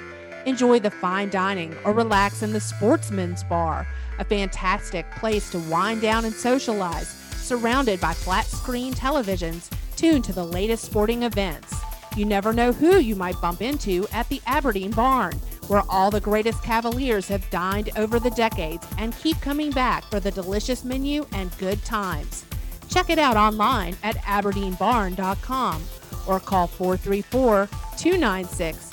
[0.46, 3.86] Enjoy the fine dining or relax in the Sportsman's Bar
[4.18, 10.32] a fantastic place to wind down and socialize, surrounded by flat screen televisions tuned to
[10.32, 11.74] the latest sporting events.
[12.16, 15.32] You never know who you might bump into at the Aberdeen Barn,
[15.68, 20.20] where all the greatest Cavaliers have dined over the decades and keep coming back for
[20.20, 22.44] the delicious menu and good times.
[22.90, 25.82] Check it out online at aberdeenbarn.com
[26.26, 28.90] or call 434 296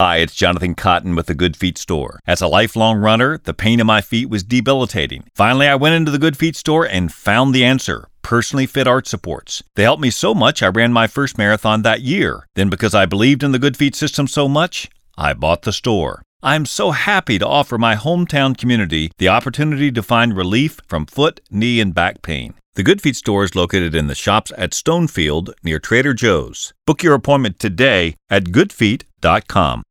[0.00, 2.20] Hi, it's Jonathan Cotton with the Good Feet store.
[2.26, 5.24] As a lifelong runner, the pain in my feet was debilitating.
[5.34, 9.06] Finally, I went into the Good Feet store and found the answer personally fit arch
[9.06, 9.62] supports.
[9.76, 12.48] They helped me so much I ran my first marathon that year.
[12.54, 16.22] Then, because I believed in the Good Feet system so much, I bought the store.
[16.42, 21.40] I'm so happy to offer my hometown community the opportunity to find relief from foot,
[21.50, 22.54] knee, and back pain.
[22.76, 26.74] The Good Feet store is located in the shops at Stonefield near Trader Joe's.
[26.86, 29.84] Book your appointment today at goodfeet.com.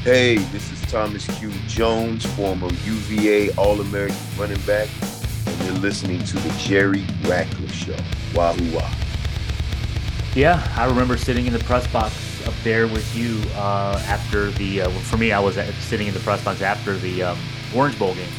[0.00, 1.52] Hey, this is Thomas Q.
[1.66, 4.88] Jones, former UVA All American running back,
[5.44, 7.96] and you're listening to the Jerry Ratcliffe Show.
[8.34, 8.90] Wahoo wah.
[10.34, 14.80] Yeah, I remember sitting in the press box up there with you uh, after the.
[14.80, 17.38] Uh, well, for me, I was sitting in the press box after the um,
[17.74, 18.32] Orange Bowl game,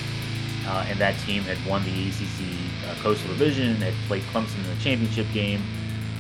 [0.66, 4.82] uh, and that team had won the ACC Coastal Division, had played Clemson in the
[4.82, 5.62] championship game,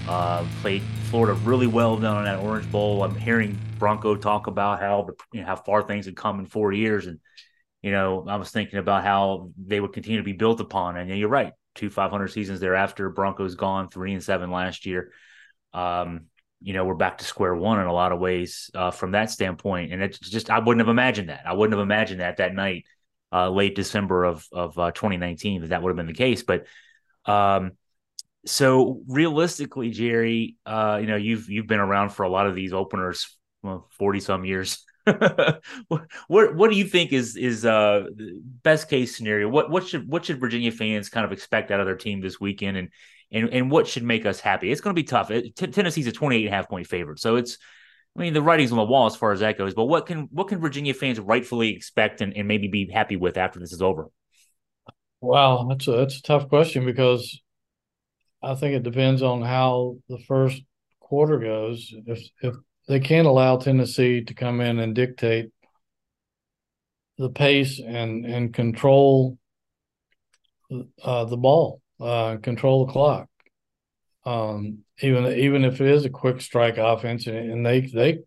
[0.08, 3.04] uh, played Florida really well down in that Orange Bowl.
[3.04, 6.46] I'm hearing Bronco talk about how the, you know, how far things had come in
[6.46, 7.20] four years, and
[7.82, 10.98] you know I was thinking about how they would continue to be built upon.
[10.98, 15.12] And you're right, two 500 seasons thereafter, Broncos gone three and seven last year.
[15.74, 16.26] Um,
[16.60, 19.30] you know, we're back to square one in a lot of ways uh, from that
[19.30, 19.94] standpoint.
[19.94, 21.44] And it's just, I wouldn't have imagined that.
[21.46, 22.86] I wouldn't have imagined that that night
[23.32, 26.44] uh, late December of of uh, 2019 that that would have been the case.
[26.44, 26.66] But
[27.26, 27.72] um,
[28.46, 32.74] so realistically, Jerry, uh, you know you've you've been around for a lot of these
[32.74, 33.38] openers,
[33.92, 34.84] forty well, some years.
[36.28, 38.06] what what do you think is is uh
[38.64, 39.48] best case scenario?
[39.48, 42.40] What what should what should Virginia fans kind of expect out of their team this
[42.40, 42.90] weekend, and
[43.32, 44.72] and and what should make us happy?
[44.72, 45.32] It's going to be tough.
[45.32, 47.58] It, t- Tennessee's a 28 and a half point favorite, so it's
[48.18, 49.76] I mean, the writing's on the wall as far as that goes.
[49.76, 53.38] But what can what can Virginia fans rightfully expect and, and maybe be happy with
[53.38, 54.10] after this is over?
[55.22, 57.40] Wow, that's a that's a tough question because
[58.42, 60.64] I think it depends on how the first
[61.00, 61.94] quarter goes.
[62.08, 62.56] If if
[62.88, 65.52] they can't allow Tennessee to come in and dictate
[67.20, 69.38] the pace and and control
[71.04, 73.30] uh, the ball, uh, control the clock.
[74.28, 78.20] Um, even even if it is a quick strike offense, and, they they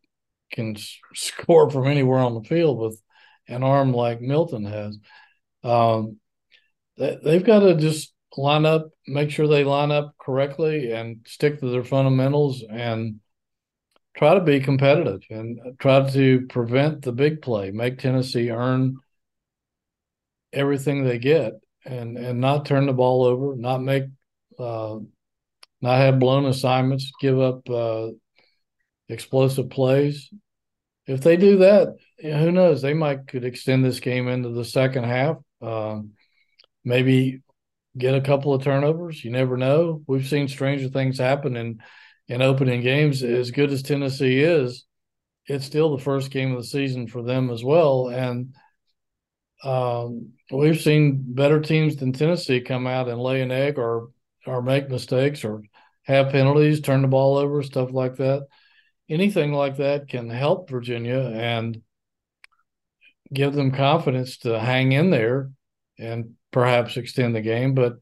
[0.51, 0.77] can
[1.15, 3.01] score from anywhere on the field with
[3.49, 4.99] an arm like Milton has.
[5.63, 6.17] Um,
[6.97, 11.61] they, they've got to just line up, make sure they line up correctly, and stick
[11.61, 13.21] to their fundamentals and
[14.17, 18.97] try to be competitive and try to prevent the big play, make Tennessee earn
[20.53, 24.05] everything they get, and and not turn the ball over, not make,
[24.59, 24.97] uh,
[25.81, 28.09] not have blown assignments, give up uh,
[29.09, 30.31] explosive plays.
[31.07, 32.83] If they do that, who knows?
[32.83, 35.37] They might could extend this game into the second half.
[35.61, 36.13] Um,
[36.85, 37.43] maybe
[37.97, 39.25] get a couple of turnovers.
[39.25, 40.03] You never know.
[40.07, 41.81] We've seen stranger things happen in
[42.29, 43.23] in opening games.
[43.23, 44.85] As good as Tennessee is,
[45.47, 48.09] it's still the first game of the season for them as well.
[48.09, 48.55] And
[49.65, 54.11] um, we've seen better teams than Tennessee come out and lay an egg or
[54.47, 55.63] or make mistakes or
[56.05, 58.47] have penalties, turn the ball over, stuff like that.
[59.09, 61.83] Anything like that can help Virginia and
[63.33, 65.51] give them confidence to hang in there
[65.99, 67.75] and perhaps extend the game.
[67.75, 67.95] But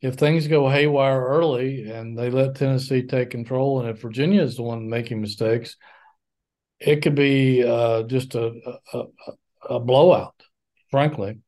[0.00, 4.56] if things go haywire early and they let Tennessee take control, and if Virginia is
[4.56, 5.76] the one making mistakes,
[6.78, 8.52] it could be uh, just a,
[8.92, 9.02] a,
[9.70, 10.34] a, blowout,
[10.90, 11.38] frankly.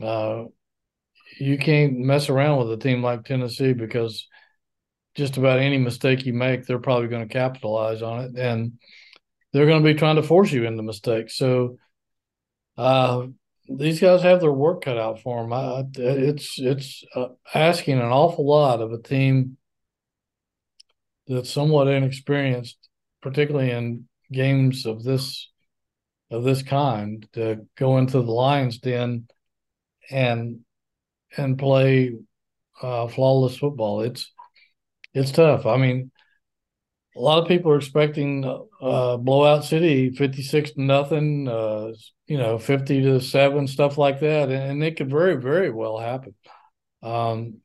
[0.00, 0.44] Uh,
[1.38, 4.28] you can't mess around with a team like Tennessee because
[5.14, 8.36] just about any mistake you make, they're probably going to capitalize on it.
[8.36, 8.74] And
[9.52, 11.36] they're going to be trying to force you into mistakes.
[11.36, 11.78] So,
[12.76, 13.26] uh,
[13.68, 15.52] these guys have their work cut out for them.
[15.52, 19.56] I, it's it's uh, asking an awful lot of a team
[21.26, 22.76] that's somewhat inexperienced,
[23.22, 25.50] particularly in games of this
[26.30, 29.28] of this kind, to go into the Lions' den
[30.10, 30.63] and
[31.36, 32.14] and play
[32.82, 34.00] uh, flawless football.
[34.02, 34.32] It's
[35.12, 35.66] it's tough.
[35.66, 36.10] I mean,
[37.16, 38.44] a lot of people are expecting
[38.80, 41.92] uh, blowout city 56 to nothing uh,
[42.26, 46.34] you know 50 to 7 stuff like that and it could very very well happen
[47.02, 47.58] um,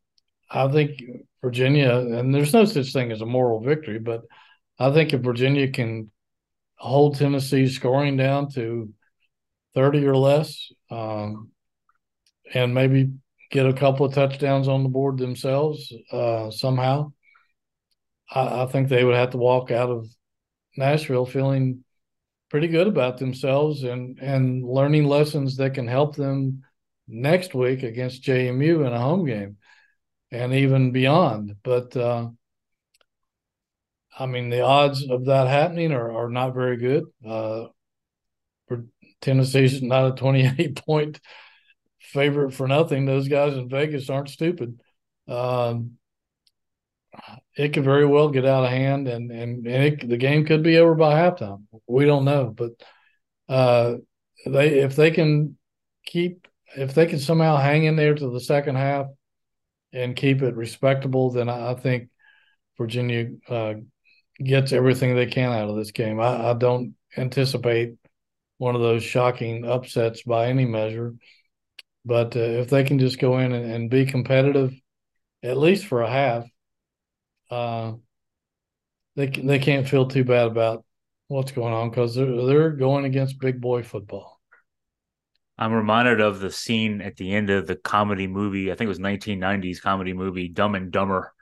[0.50, 1.02] i think
[1.42, 4.22] virginia and there's no such thing as a moral victory but
[4.78, 6.12] i think if virginia can
[6.78, 8.94] hold tennessee scoring down to
[9.76, 11.50] 30 or less um,
[12.54, 13.12] and maybe
[13.50, 17.12] get a couple of touchdowns on the board themselves uh, somehow
[18.30, 20.08] I, I think they would have to walk out of
[20.78, 21.84] Nashville feeling
[22.50, 26.64] pretty good about themselves and and learning lessons that can help them
[27.08, 29.58] next week against JMU in a home game
[30.32, 31.56] and even beyond.
[31.64, 32.30] But uh,
[34.18, 37.06] I mean, the odds of that happening are, are not very good.
[37.26, 37.68] Uh,
[39.22, 41.20] Tennessee's not a 28 point
[42.12, 43.06] favorite for nothing.
[43.06, 44.80] Those guys in Vegas aren't stupid.
[45.28, 45.98] Um,
[47.56, 50.64] it could very well get out of hand, and and, and it, the game could
[50.64, 51.64] be over by halftime.
[51.88, 52.72] We don't know, but
[53.48, 53.96] uh,
[54.46, 55.58] they if they can
[56.06, 59.08] keep if they can somehow hang in there to the second half
[59.92, 62.10] and keep it respectable, then I, think
[62.78, 63.74] Virginia uh,
[64.38, 66.20] gets everything they can out of this game.
[66.20, 67.96] I, I don't anticipate
[68.58, 71.16] one of those shocking upsets by any measure,
[72.06, 74.74] but uh, if they can just go in and, and be competitive,
[75.44, 76.46] at least for a half,
[77.52, 77.94] uh,
[79.16, 80.86] they they can't feel too bad about
[81.28, 84.40] what's going on because they're they're going against big boy football.
[85.58, 88.72] I'm reminded of the scene at the end of the comedy movie.
[88.72, 91.34] I think it was 1990s comedy movie Dumb and Dumber,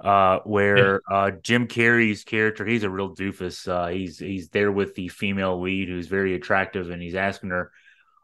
[0.00, 3.68] uh, where uh, Jim Carrey's character he's a real doofus.
[3.68, 7.70] Uh, he's he's there with the female lead who's very attractive, and he's asking her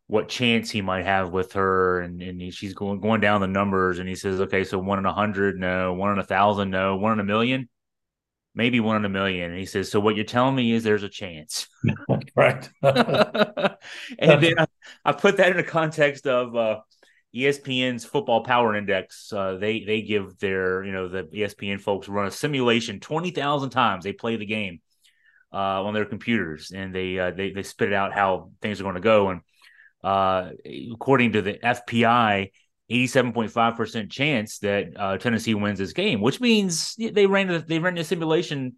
[0.09, 3.47] what chance he might have with her, and, and he, she's going going down the
[3.47, 6.71] numbers, and he says, okay, so one in a hundred, no, one in a thousand,
[6.71, 7.69] no, one in a million,
[8.55, 9.51] maybe one in a million.
[9.51, 11.69] And he says, so what you're telling me is there's a chance,
[12.35, 12.69] right?
[12.83, 14.67] and then I,
[15.05, 16.81] I, put that in the context of uh,
[17.37, 19.31] ESPN's Football Power Index.
[19.31, 23.71] Uh, they they give their you know the ESPN folks run a simulation twenty thousand
[23.71, 24.05] times.
[24.05, 24.81] They play the game
[25.53, 28.85] uh, on their computers, and they uh, they they spit it out how things are
[28.85, 29.43] going to go and
[30.09, 30.53] uh,
[30.95, 32.51] according to the FPI,
[32.91, 37.95] 87.5% chance that uh, Tennessee wins this game, which means they ran the, they ran
[37.95, 38.77] the simulation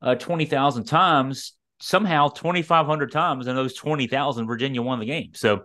[0.00, 1.54] uh, 20,000 times.
[1.82, 5.30] Somehow, 2,500 times, and those 20,000, Virginia won the game.
[5.34, 5.62] So,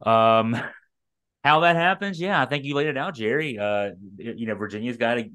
[0.00, 0.58] um,
[1.44, 3.58] how that happens, yeah, I think you laid it out, Jerry.
[3.58, 5.28] Uh, you know, Virginia's got to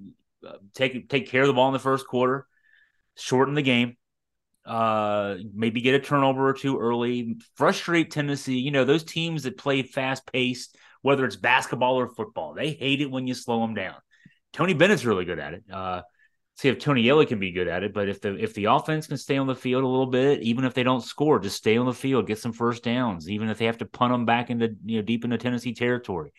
[0.74, 2.48] take take care of the ball in the first quarter,
[3.16, 3.96] shorten the game,
[4.68, 8.60] uh, maybe get a turnover or two early, frustrate Tennessee.
[8.60, 13.02] You know those teams that play fast paced, whether it's basketball or football, they hate
[13.02, 13.96] it when you slow them down.
[14.54, 15.64] Tony Bennett's really good at it.
[15.72, 16.02] Uh,
[16.56, 17.94] see if Tony Elliott can be good at it.
[17.94, 20.66] But if the if the offense can stay on the field a little bit, even
[20.66, 23.58] if they don't score, just stay on the field, get some first downs, even if
[23.58, 26.34] they have to punt them back into you know deep into Tennessee territory.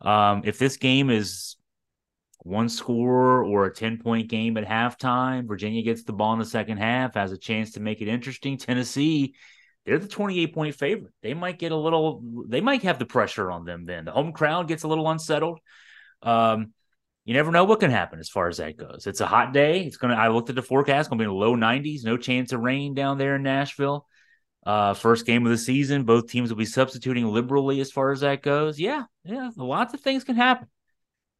[0.00, 1.56] Um, if this game is
[2.38, 6.44] one score or a 10 point game at halftime, Virginia gets the ball in the
[6.44, 8.56] second half, has a chance to make it interesting.
[8.56, 9.34] Tennessee,
[9.84, 11.12] they're the 28 point favorite.
[11.22, 14.04] They might get a little, they might have the pressure on them then.
[14.04, 15.58] The home crowd gets a little unsettled.
[16.22, 16.72] Um,
[17.24, 19.06] you never know what can happen as far as that goes.
[19.06, 19.82] It's a hot day.
[19.82, 20.14] It's gonna.
[20.14, 21.10] I looked at the forecast.
[21.10, 22.02] Gonna be in the low 90s.
[22.02, 24.06] No chance of rain down there in Nashville.
[24.64, 26.04] Uh, first game of the season.
[26.04, 28.80] Both teams will be substituting liberally as far as that goes.
[28.80, 29.50] Yeah, yeah.
[29.56, 30.68] Lots of things can happen.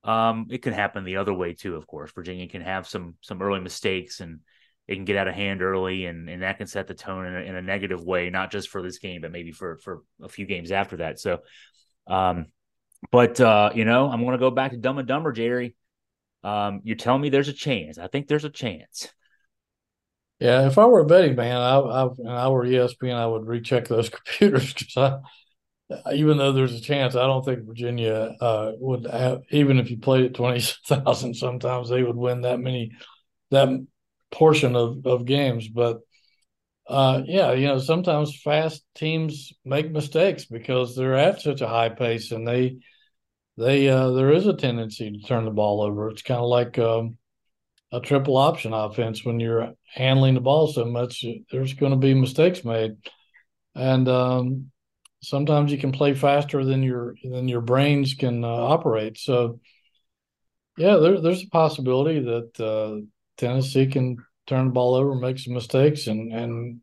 [0.04, 1.76] Um, it can happen the other way too.
[1.76, 4.40] Of course, Virginia can have some some early mistakes and
[4.88, 7.36] it can get out of hand early, and and that can set the tone in
[7.36, 10.28] a, in a negative way, not just for this game, but maybe for for a
[10.28, 11.20] few games after that.
[11.20, 11.40] So,
[12.06, 12.46] um,
[13.12, 15.76] but uh, you know, I'm going to go back to Dumb and Dumber, Jerry.
[16.42, 17.98] Um, you're telling me there's a chance.
[17.98, 19.12] I think there's a chance.
[20.40, 23.46] Yeah, if I were a betting man, I, I and I were ESPN, I would
[23.46, 25.18] recheck those computers because I,
[26.12, 29.42] even though there's a chance, I don't think Virginia uh, would have.
[29.50, 32.92] Even if you played at twenty thousand, sometimes they would win that many,
[33.50, 33.68] that
[34.30, 35.68] portion of of games.
[35.68, 36.00] But
[36.88, 41.90] uh, yeah, you know, sometimes fast teams make mistakes because they're at such a high
[41.90, 42.78] pace and they
[43.58, 46.08] they uh, there is a tendency to turn the ball over.
[46.10, 47.18] It's kind of like um,
[47.92, 51.24] a triple option offense when you're handling the ball so much.
[51.50, 52.92] There's going to be mistakes made,
[53.74, 54.70] and um,
[55.20, 59.18] sometimes you can play faster than your than your brains can uh, operate.
[59.18, 59.60] So,
[60.76, 63.04] yeah, there, there's a possibility that uh,
[63.36, 66.80] Tennessee can turn the ball over, make some mistakes, and and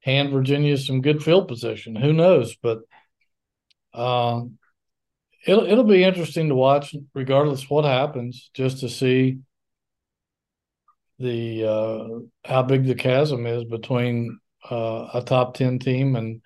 [0.00, 1.96] hand Virginia some good field position.
[1.96, 2.56] Who knows?
[2.56, 2.78] But
[3.92, 4.58] um,
[5.46, 9.38] it'll it'll be interesting to watch, regardless what happens, just to see
[11.18, 12.08] the uh,
[12.44, 14.38] how big the chasm is between
[14.70, 16.40] uh, a top ten team and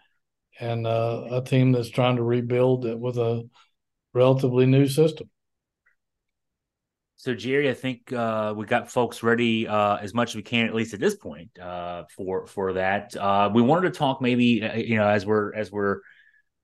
[0.63, 3.49] and uh, a team that's trying to rebuild it with a
[4.15, 5.29] relatively new system.
[7.17, 10.67] So Jerry, I think uh, we got folks ready uh, as much as we can,
[10.67, 13.15] at least at this point, uh, for for that.
[13.17, 15.99] Uh, we wanted to talk maybe, uh, you know, as we're as we're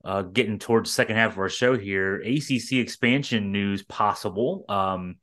[0.05, 4.65] uh, getting towards second half of our show here, ACC expansion news possible.
[4.69, 5.17] Um,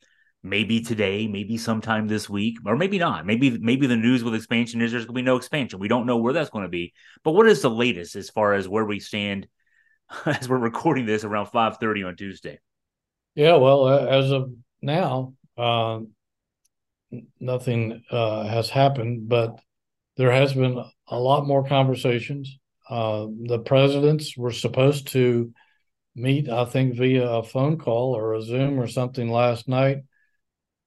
[0.45, 3.25] maybe today, maybe sometime this week, or maybe not.
[3.25, 5.79] Maybe maybe the news with expansion is there's going to be no expansion.
[5.79, 6.93] We don't know where that's going to be.
[7.23, 9.47] But what is the latest as far as where we stand
[10.25, 12.59] as we're recording this around 5:30 on Tuesday?
[13.33, 15.99] Yeah, well, as of now, uh,
[17.39, 19.59] nothing uh, has happened, but
[20.15, 22.57] there has been a lot more conversations.
[22.89, 25.51] Uh, the presidents were supposed to
[26.15, 29.97] meet, I think, via a phone call or a Zoom or something last night.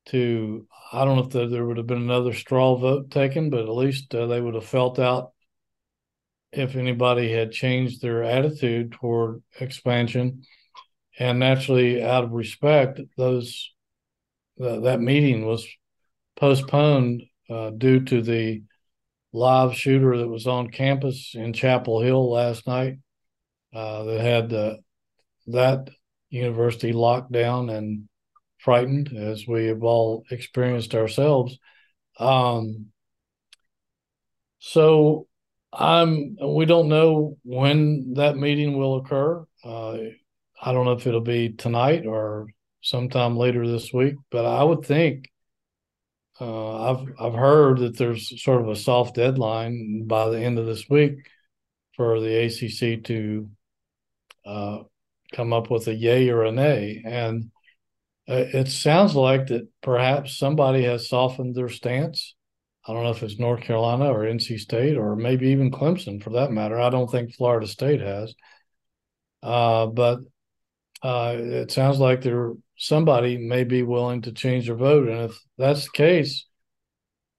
[0.09, 3.61] To I don't know if there, there would have been another straw vote taken, but
[3.61, 5.33] at least uh, they would have felt out
[6.53, 10.44] if anybody had changed their attitude toward expansion.
[11.18, 13.75] And naturally, out of respect, those
[14.61, 15.66] uh, that meeting was
[16.37, 18.62] postponed uh, due to the
[19.33, 22.99] live shooter that was on campus in Chapel Hill last night
[23.75, 24.79] uh, that had
[25.49, 25.90] that
[26.31, 28.09] university locked down and
[28.59, 31.59] frightened, as we have all experienced ourselves.
[32.18, 32.87] Um,
[34.59, 35.27] so
[35.73, 39.47] I'm we don't know when that meeting will occur.
[39.64, 39.99] Uh,
[40.61, 42.49] I don't know if it'll be tonight or
[42.81, 45.31] sometime later this week, but I would think
[46.40, 50.66] uh, I've I've heard that there's sort of a soft deadline by the end of
[50.66, 51.29] this week
[51.97, 53.51] for the ACC to
[54.44, 54.79] uh,
[55.33, 57.51] come up with a yay or a nay, and
[58.29, 62.35] it sounds like that perhaps somebody has softened their stance.
[62.87, 66.31] I don't know if it's North Carolina or NC State or maybe even Clemson for
[66.31, 66.79] that matter.
[66.79, 68.35] I don't think Florida State has,
[69.43, 70.20] uh, but
[71.03, 75.39] uh, it sounds like there somebody may be willing to change their vote, and if
[75.57, 76.47] that's the case,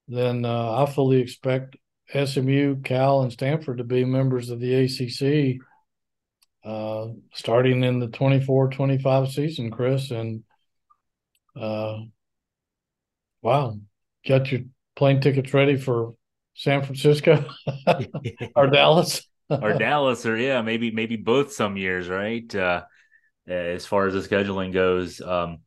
[0.08, 1.78] then uh, I fully expect
[2.14, 5.62] SMU, Cal, and Stanford to be members of the ACC
[6.64, 10.12] uh, starting in the 24-25 season, Chris.
[10.12, 10.44] And
[11.56, 12.00] uh,
[13.42, 13.80] wow,
[14.28, 14.62] got your
[14.96, 16.16] plane tickets ready for
[16.56, 17.46] San Francisco
[18.56, 22.54] or Dallas or Dallas or yeah, maybe maybe both some years, right?
[22.54, 22.84] Uh,
[23.48, 25.22] as far as the scheduling goes.
[25.22, 25.60] Um,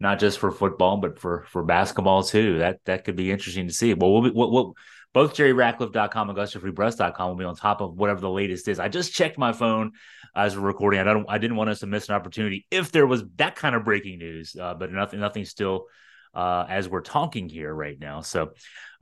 [0.00, 2.58] not just for football, but for for basketball too.
[2.58, 3.92] That that could be interesting to see.
[3.94, 4.74] Well, we'll be, we'll, we'll
[5.12, 8.78] both JerryRatcliffe.com and AugustaFreePress.com will be on top of whatever the latest is.
[8.78, 9.92] I just checked my phone
[10.34, 11.00] as we're recording.
[11.00, 11.26] I don't.
[11.28, 14.18] I didn't want us to miss an opportunity if there was that kind of breaking
[14.18, 15.20] news, uh, but nothing.
[15.20, 15.86] Nothing still
[16.34, 18.20] uh, as we're talking here right now.
[18.20, 18.52] So,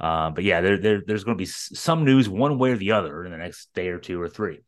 [0.01, 2.93] uh, but yeah, there, there there's going to be some news one way or the
[2.93, 4.61] other in the next day or two or three.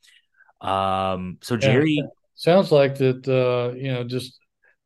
[0.60, 3.26] Um, so Jerry, yeah, sounds like that.
[3.26, 4.38] Uh, you know, just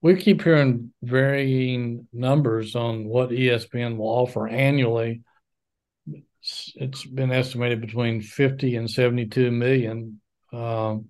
[0.02, 5.22] we keep hearing varying numbers on what ESPN will offer annually.
[6.76, 10.20] It's been estimated between 50 and 72 million.
[10.52, 11.06] Um,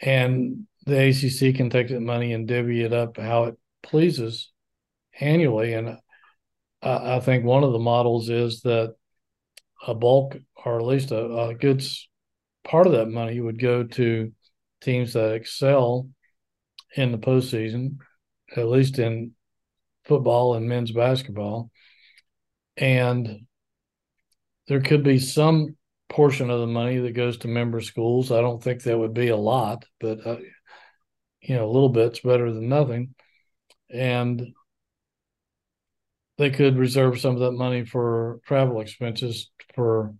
[0.00, 4.50] and the ACC can take that money and divvy it up how it pleases
[5.20, 5.74] annually.
[5.74, 5.98] And
[6.80, 8.94] I, I think one of the models is that
[9.86, 11.84] a bulk, or at least a, a good
[12.64, 14.32] part of that money, would go to
[14.80, 16.08] teams that excel
[16.96, 17.98] in the postseason,
[18.56, 19.32] at least in
[20.04, 21.70] football and men's basketball.
[22.76, 23.46] And
[24.72, 25.76] there could be some
[26.08, 28.32] portion of the money that goes to member schools.
[28.32, 30.38] I don't think that would be a lot, but uh,
[31.42, 33.14] you know, a little bit's better than nothing.
[33.90, 34.54] And
[36.38, 40.14] they could reserve some of that money for travel expenses for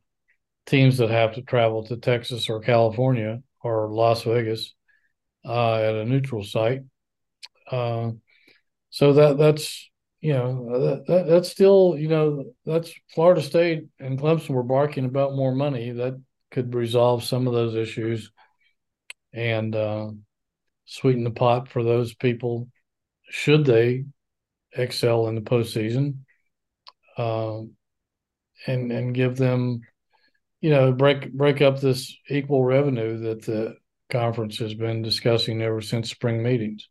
[0.67, 4.75] teams that have to travel to Texas or California or Las Vegas
[5.47, 6.83] uh, at a neutral site.
[7.71, 8.11] Uh,
[8.91, 9.91] so that that's
[10.23, 15.05] you know that, that, that's still you know that's Florida State and Clemson were barking
[15.05, 16.19] about more money that
[16.51, 18.31] could resolve some of those issues
[19.35, 20.11] and uh,
[20.87, 22.69] sweeten the pot for those people
[23.29, 24.05] should they
[24.75, 26.19] excel in the postseason,
[27.19, 27.73] um,
[28.67, 29.81] and and give them,
[30.61, 33.77] you know, break break up this equal revenue that the
[34.11, 36.89] conference has been discussing ever since spring meetings.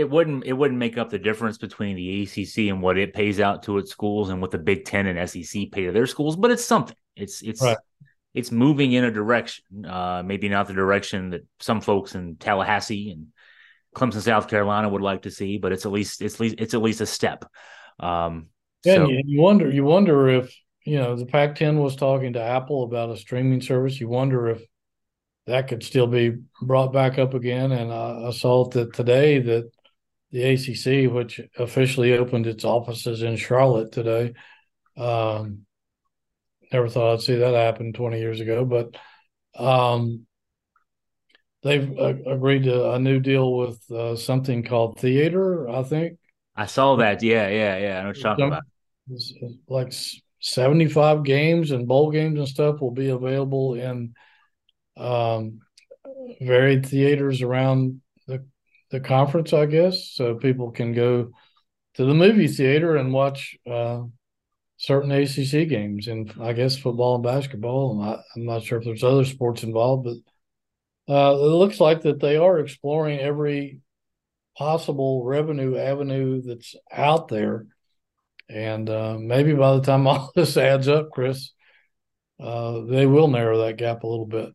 [0.00, 3.38] It wouldn't it wouldn't make up the difference between the ACC and what it pays
[3.38, 6.36] out to its schools and what the Big Ten and SEC pay to their schools,
[6.36, 6.96] but it's something.
[7.16, 7.76] It's it's right.
[8.32, 13.10] it's moving in a direction, uh, maybe not the direction that some folks in Tallahassee
[13.10, 13.26] and
[13.94, 16.74] Clemson, South Carolina would like to see, but it's at least it's at least it's
[16.74, 17.44] at least a step.
[17.98, 18.46] Um,
[18.84, 19.08] yeah, so.
[19.08, 23.10] you, you wonder you wonder if you know the Pac-10 was talking to Apple about
[23.10, 24.00] a streaming service.
[24.00, 24.62] You wonder if
[25.46, 27.72] that could still be brought back up again.
[27.72, 29.70] And uh, I saw that today that
[30.32, 34.34] the ACC, which officially opened its offices in Charlotte today,
[34.96, 35.66] um,
[36.72, 38.96] never thought I'd see that happen 20 years ago, but
[39.60, 40.26] um,
[41.62, 45.68] they've uh, agreed to a new deal with uh, something called theater.
[45.68, 46.18] I think
[46.56, 47.22] I saw that.
[47.22, 47.98] Yeah, yeah, yeah.
[47.98, 48.62] I know what you're talking about.
[49.68, 49.92] like
[50.40, 54.14] 75 games and bowl games and stuff will be available in
[54.96, 55.60] um,
[56.40, 58.00] varied theaters around
[58.90, 61.30] the conference, I guess, so people can go
[61.94, 64.02] to the movie theater and watch uh,
[64.76, 68.00] certain ACC games, and I guess football and basketball.
[68.02, 72.20] I, I'm not sure if there's other sports involved, but uh, it looks like that
[72.20, 73.80] they are exploring every
[74.56, 77.66] possible revenue avenue that's out there.
[78.48, 81.52] And uh, maybe by the time all this adds up, Chris,
[82.40, 84.54] uh, they will narrow that gap a little bit.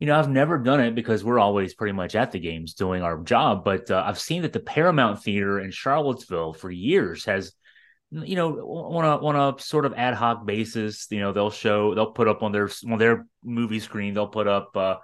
[0.00, 3.02] You know, I've never done it because we're always pretty much at the games doing
[3.02, 3.64] our job.
[3.64, 7.52] But uh, I've seen that the Paramount Theater in Charlottesville for years has,
[8.10, 11.06] you know, on a on a sort of ad hoc basis.
[11.10, 14.48] You know, they'll show they'll put up on their on their movie screen they'll put
[14.48, 14.96] up uh,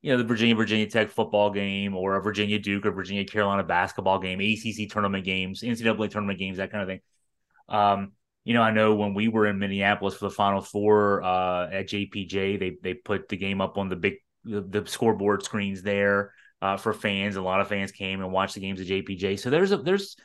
[0.00, 3.64] you know, the Virginia Virginia Tech football game or a Virginia Duke or Virginia Carolina
[3.64, 7.00] basketball game, ACC tournament games, NCAA tournament games, that kind of thing.
[7.68, 8.12] Um,
[8.44, 11.88] you know, I know when we were in Minneapolis for the Final Four uh, at
[11.88, 14.14] JPJ, they they put the game up on the big
[14.48, 16.32] the, scoreboard screens there
[16.62, 17.36] uh, for fans.
[17.36, 19.38] A lot of fans came and watched the games at JPJ.
[19.38, 20.16] So there's a there's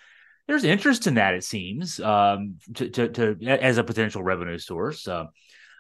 [0.48, 1.36] there's interest in that.
[1.36, 5.08] It seems um, to, to, to as a potential revenue source.
[5.08, 5.26] Uh,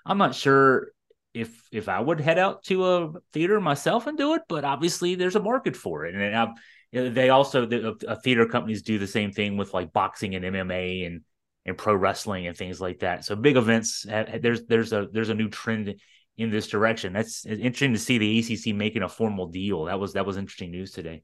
[0.05, 0.89] I'm not sure
[1.33, 5.15] if if I would head out to a theater myself and do it, but obviously
[5.15, 6.47] there's a market for it, and I,
[6.91, 11.07] they also the uh, theater companies do the same thing with like boxing and MMA
[11.07, 11.21] and
[11.65, 13.25] and pro wrestling and things like that.
[13.25, 15.95] So big events, there's there's a there's a new trend
[16.38, 17.13] in this direction.
[17.13, 19.86] That's interesting to see the ACC making a formal deal.
[19.86, 21.23] That was that was interesting news today.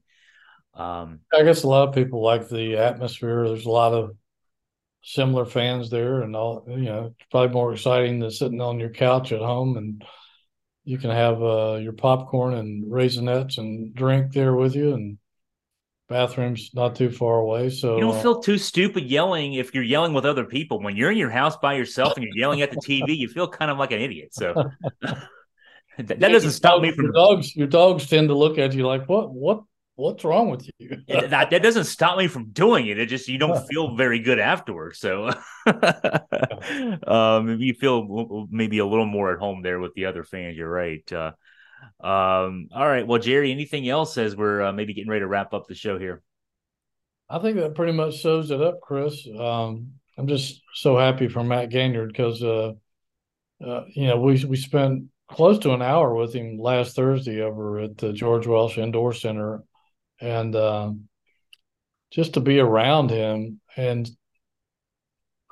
[0.74, 3.48] Um, I guess a lot of people like the atmosphere.
[3.48, 4.16] There's a lot of
[5.02, 8.90] similar fans there, and all you know, it's probably more exciting than sitting on your
[8.90, 10.04] couch at home, and
[10.84, 15.18] you can have uh, your popcorn and Raisinets and drink there with you, and
[16.10, 17.70] bathrooms not too far away.
[17.70, 20.82] So you don't uh, feel too stupid yelling if you're yelling with other people.
[20.82, 23.48] When you're in your house by yourself and you're yelling at the TV, you feel
[23.48, 24.34] kind of like an idiot.
[24.34, 24.54] So.
[25.00, 27.56] that, that doesn't stop me from your dogs.
[27.56, 29.32] Your dogs tend to look at you like, "What?
[29.32, 29.62] What?
[30.00, 31.02] what's wrong with you?
[31.08, 32.98] that that doesn't stop me from doing it.
[32.98, 34.98] It just you don't feel very good afterwards.
[34.98, 35.30] So
[37.06, 40.56] um, you feel maybe a little more at home there with the other fans.
[40.56, 41.12] You're right.
[41.12, 41.32] Uh,
[42.00, 43.06] um, all right.
[43.06, 45.98] Well, Jerry, anything else as we're uh, maybe getting ready to wrap up the show
[45.98, 46.22] here?
[47.28, 49.26] I think that pretty much shows it up, Chris.
[49.38, 52.72] Um, I'm just so happy for Matt Ganyard because, uh,
[53.64, 57.78] uh, you know, we we spent close to an hour with him last Thursday over
[57.80, 59.62] at the George Welsh Indoor Center,
[60.20, 61.08] and um,
[62.10, 64.10] just to be around him and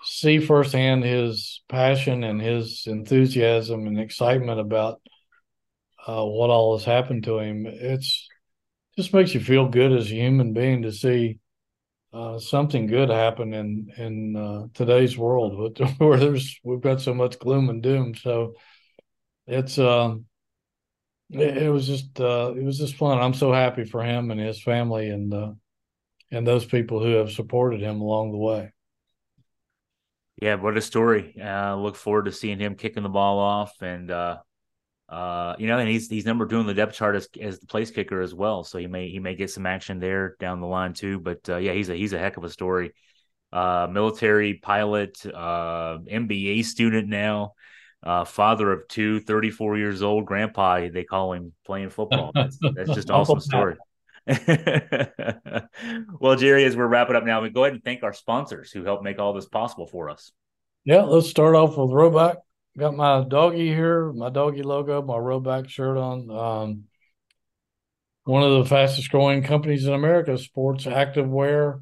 [0.03, 5.01] see firsthand his passion and his enthusiasm and excitement about
[6.09, 7.66] uh, what all has happened to him.
[7.66, 8.26] It's
[8.96, 11.38] just makes you feel good as a human being to see
[12.14, 17.38] uh, something good happen in in uh, today's world, where there's we've got so much
[17.38, 18.14] gloom and doom.
[18.14, 18.54] So
[19.46, 20.24] it's um,
[21.28, 23.18] it, it was just uh, it was just fun.
[23.18, 25.52] I'm so happy for him and his family and uh,
[26.30, 28.72] and those people who have supported him along the way.
[30.40, 31.36] Yeah, what a story!
[31.38, 34.11] Uh, look forward to seeing him kicking the ball off, and
[35.09, 37.66] uh, you know, and he's he's number two in the depth chart as, as the
[37.66, 38.62] place kicker as well.
[38.62, 41.18] So he may he may get some action there down the line too.
[41.18, 42.92] But uh, yeah, he's a he's a heck of a story.
[43.50, 47.54] Uh, military pilot, uh, MBA student now,
[48.02, 52.30] uh, father of two, 34 years old, grandpa they call him playing football.
[52.34, 53.76] That's, that's just awesome story.
[56.20, 58.84] well, Jerry, as we're wrapping up now, we go ahead and thank our sponsors who
[58.84, 60.30] help make all this possible for us.
[60.84, 62.36] Yeah, let's start off with Rhoback
[62.79, 66.31] got my doggy here, my doggy logo, my Rhoback shirt on.
[66.31, 66.85] Um,
[68.24, 71.81] one of the fastest growing companies in America, sports active wear.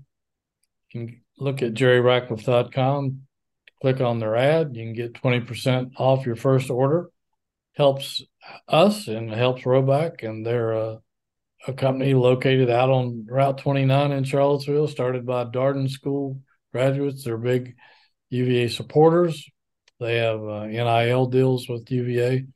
[0.92, 3.22] You can look at jerryratcliffe.com,
[3.82, 4.74] click on their ad.
[4.74, 7.10] You can get 20% off your first order.
[7.74, 8.22] Helps
[8.68, 11.00] us and helps Rhoback, and they're a,
[11.66, 16.40] a company located out on Route 29 in Charlottesville, started by Darden School
[16.72, 17.24] graduates.
[17.24, 17.74] They're big
[18.30, 19.46] UVA supporters.
[20.00, 22.46] They have uh, NIL deals with UVA,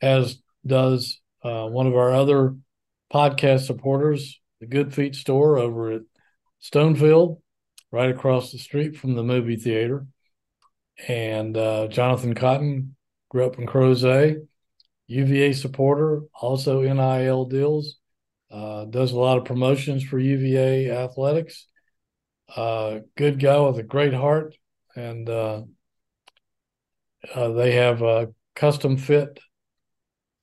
[0.00, 2.56] as does uh, one of our other
[3.12, 6.02] podcast supporters, the Good Feet Store over at
[6.62, 7.40] Stonefield,
[7.90, 10.06] right across the street from the movie theater.
[11.06, 12.96] And uh, Jonathan Cotton
[13.28, 14.46] grew up in Crozet,
[15.06, 17.96] UVA supporter, also NIL deals,
[18.50, 21.66] uh, does a lot of promotions for UVA athletics.
[22.54, 24.56] Uh, good guy with a great heart
[24.96, 25.28] and
[27.34, 29.38] uh, they have uh, custom fit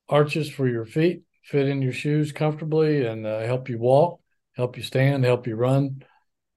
[0.07, 4.19] arches for your feet, fit in your shoes comfortably, and uh, help you walk,
[4.53, 6.03] help you stand, help you run,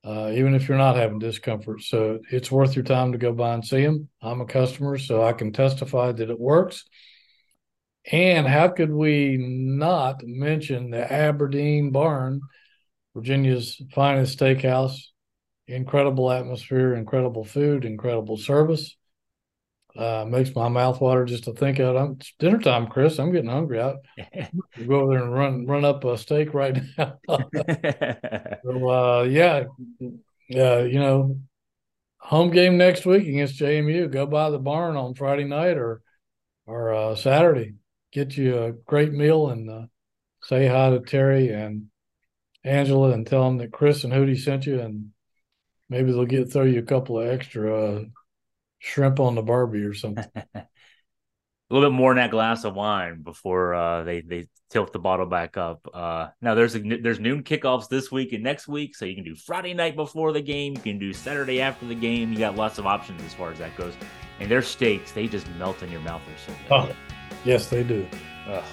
[0.04, 1.82] uh, even if you're not having discomfort.
[1.82, 4.08] So it's worth your time to go by and see them.
[4.20, 6.84] I'm a customer, so I can testify that it works.
[8.10, 12.40] And how could we not mention the Aberdeen Barn,
[13.14, 14.98] Virginia's finest steakhouse?
[15.66, 18.96] Incredible atmosphere, incredible food, incredible service.
[19.96, 22.16] Uh, makes my mouth water just to think of it.
[22.20, 23.18] It's dinner time, Chris.
[23.18, 23.80] I'm getting hungry.
[23.80, 23.94] I
[24.86, 27.18] go over there and run run up a steak right now.
[27.28, 29.64] so uh, yeah,
[30.48, 31.40] yeah, you know,
[32.18, 34.10] home game next week against JMU.
[34.12, 36.02] Go by the barn on Friday night or
[36.66, 37.74] or uh, Saturday.
[38.12, 39.86] Get you a great meal and uh,
[40.42, 41.86] say hi to Terry and
[42.62, 45.10] Angela and tell them that Chris and Hootie sent you, and
[45.88, 48.04] maybe they'll get throw you a couple of extra uh,
[48.78, 50.26] shrimp on the Barbie or something.
[51.70, 54.98] a little bit more in that glass of wine before uh, they they tilt the
[54.98, 55.86] bottle back up.
[55.92, 59.24] Uh, now there's a, there's noon kickoffs this week and next week, so you can
[59.24, 60.74] do Friday night before the game.
[60.74, 62.32] You can do Saturday after the game.
[62.32, 63.94] You got lots of options as far as that goes.
[64.40, 66.22] And their steaks, they just melt in your mouth.
[66.26, 66.94] They're so good.
[66.94, 66.96] Oh,
[67.44, 68.06] yes, they do.
[68.46, 68.64] Oh.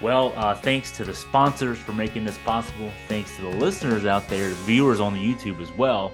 [0.00, 2.90] Well, uh, thanks to the sponsors for making this possible.
[3.08, 6.12] Thanks to the listeners out there, the viewers on the YouTube as well,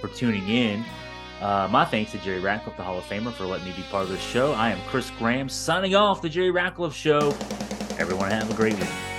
[0.00, 0.84] for tuning in.
[1.42, 4.04] Uh, my thanks to Jerry Ratcliffe, the Hall of Famer, for letting me be part
[4.04, 4.52] of this show.
[4.52, 7.30] I am Chris Graham, signing off the Jerry Ratcliffe Show.
[7.98, 9.11] Everyone have a great week.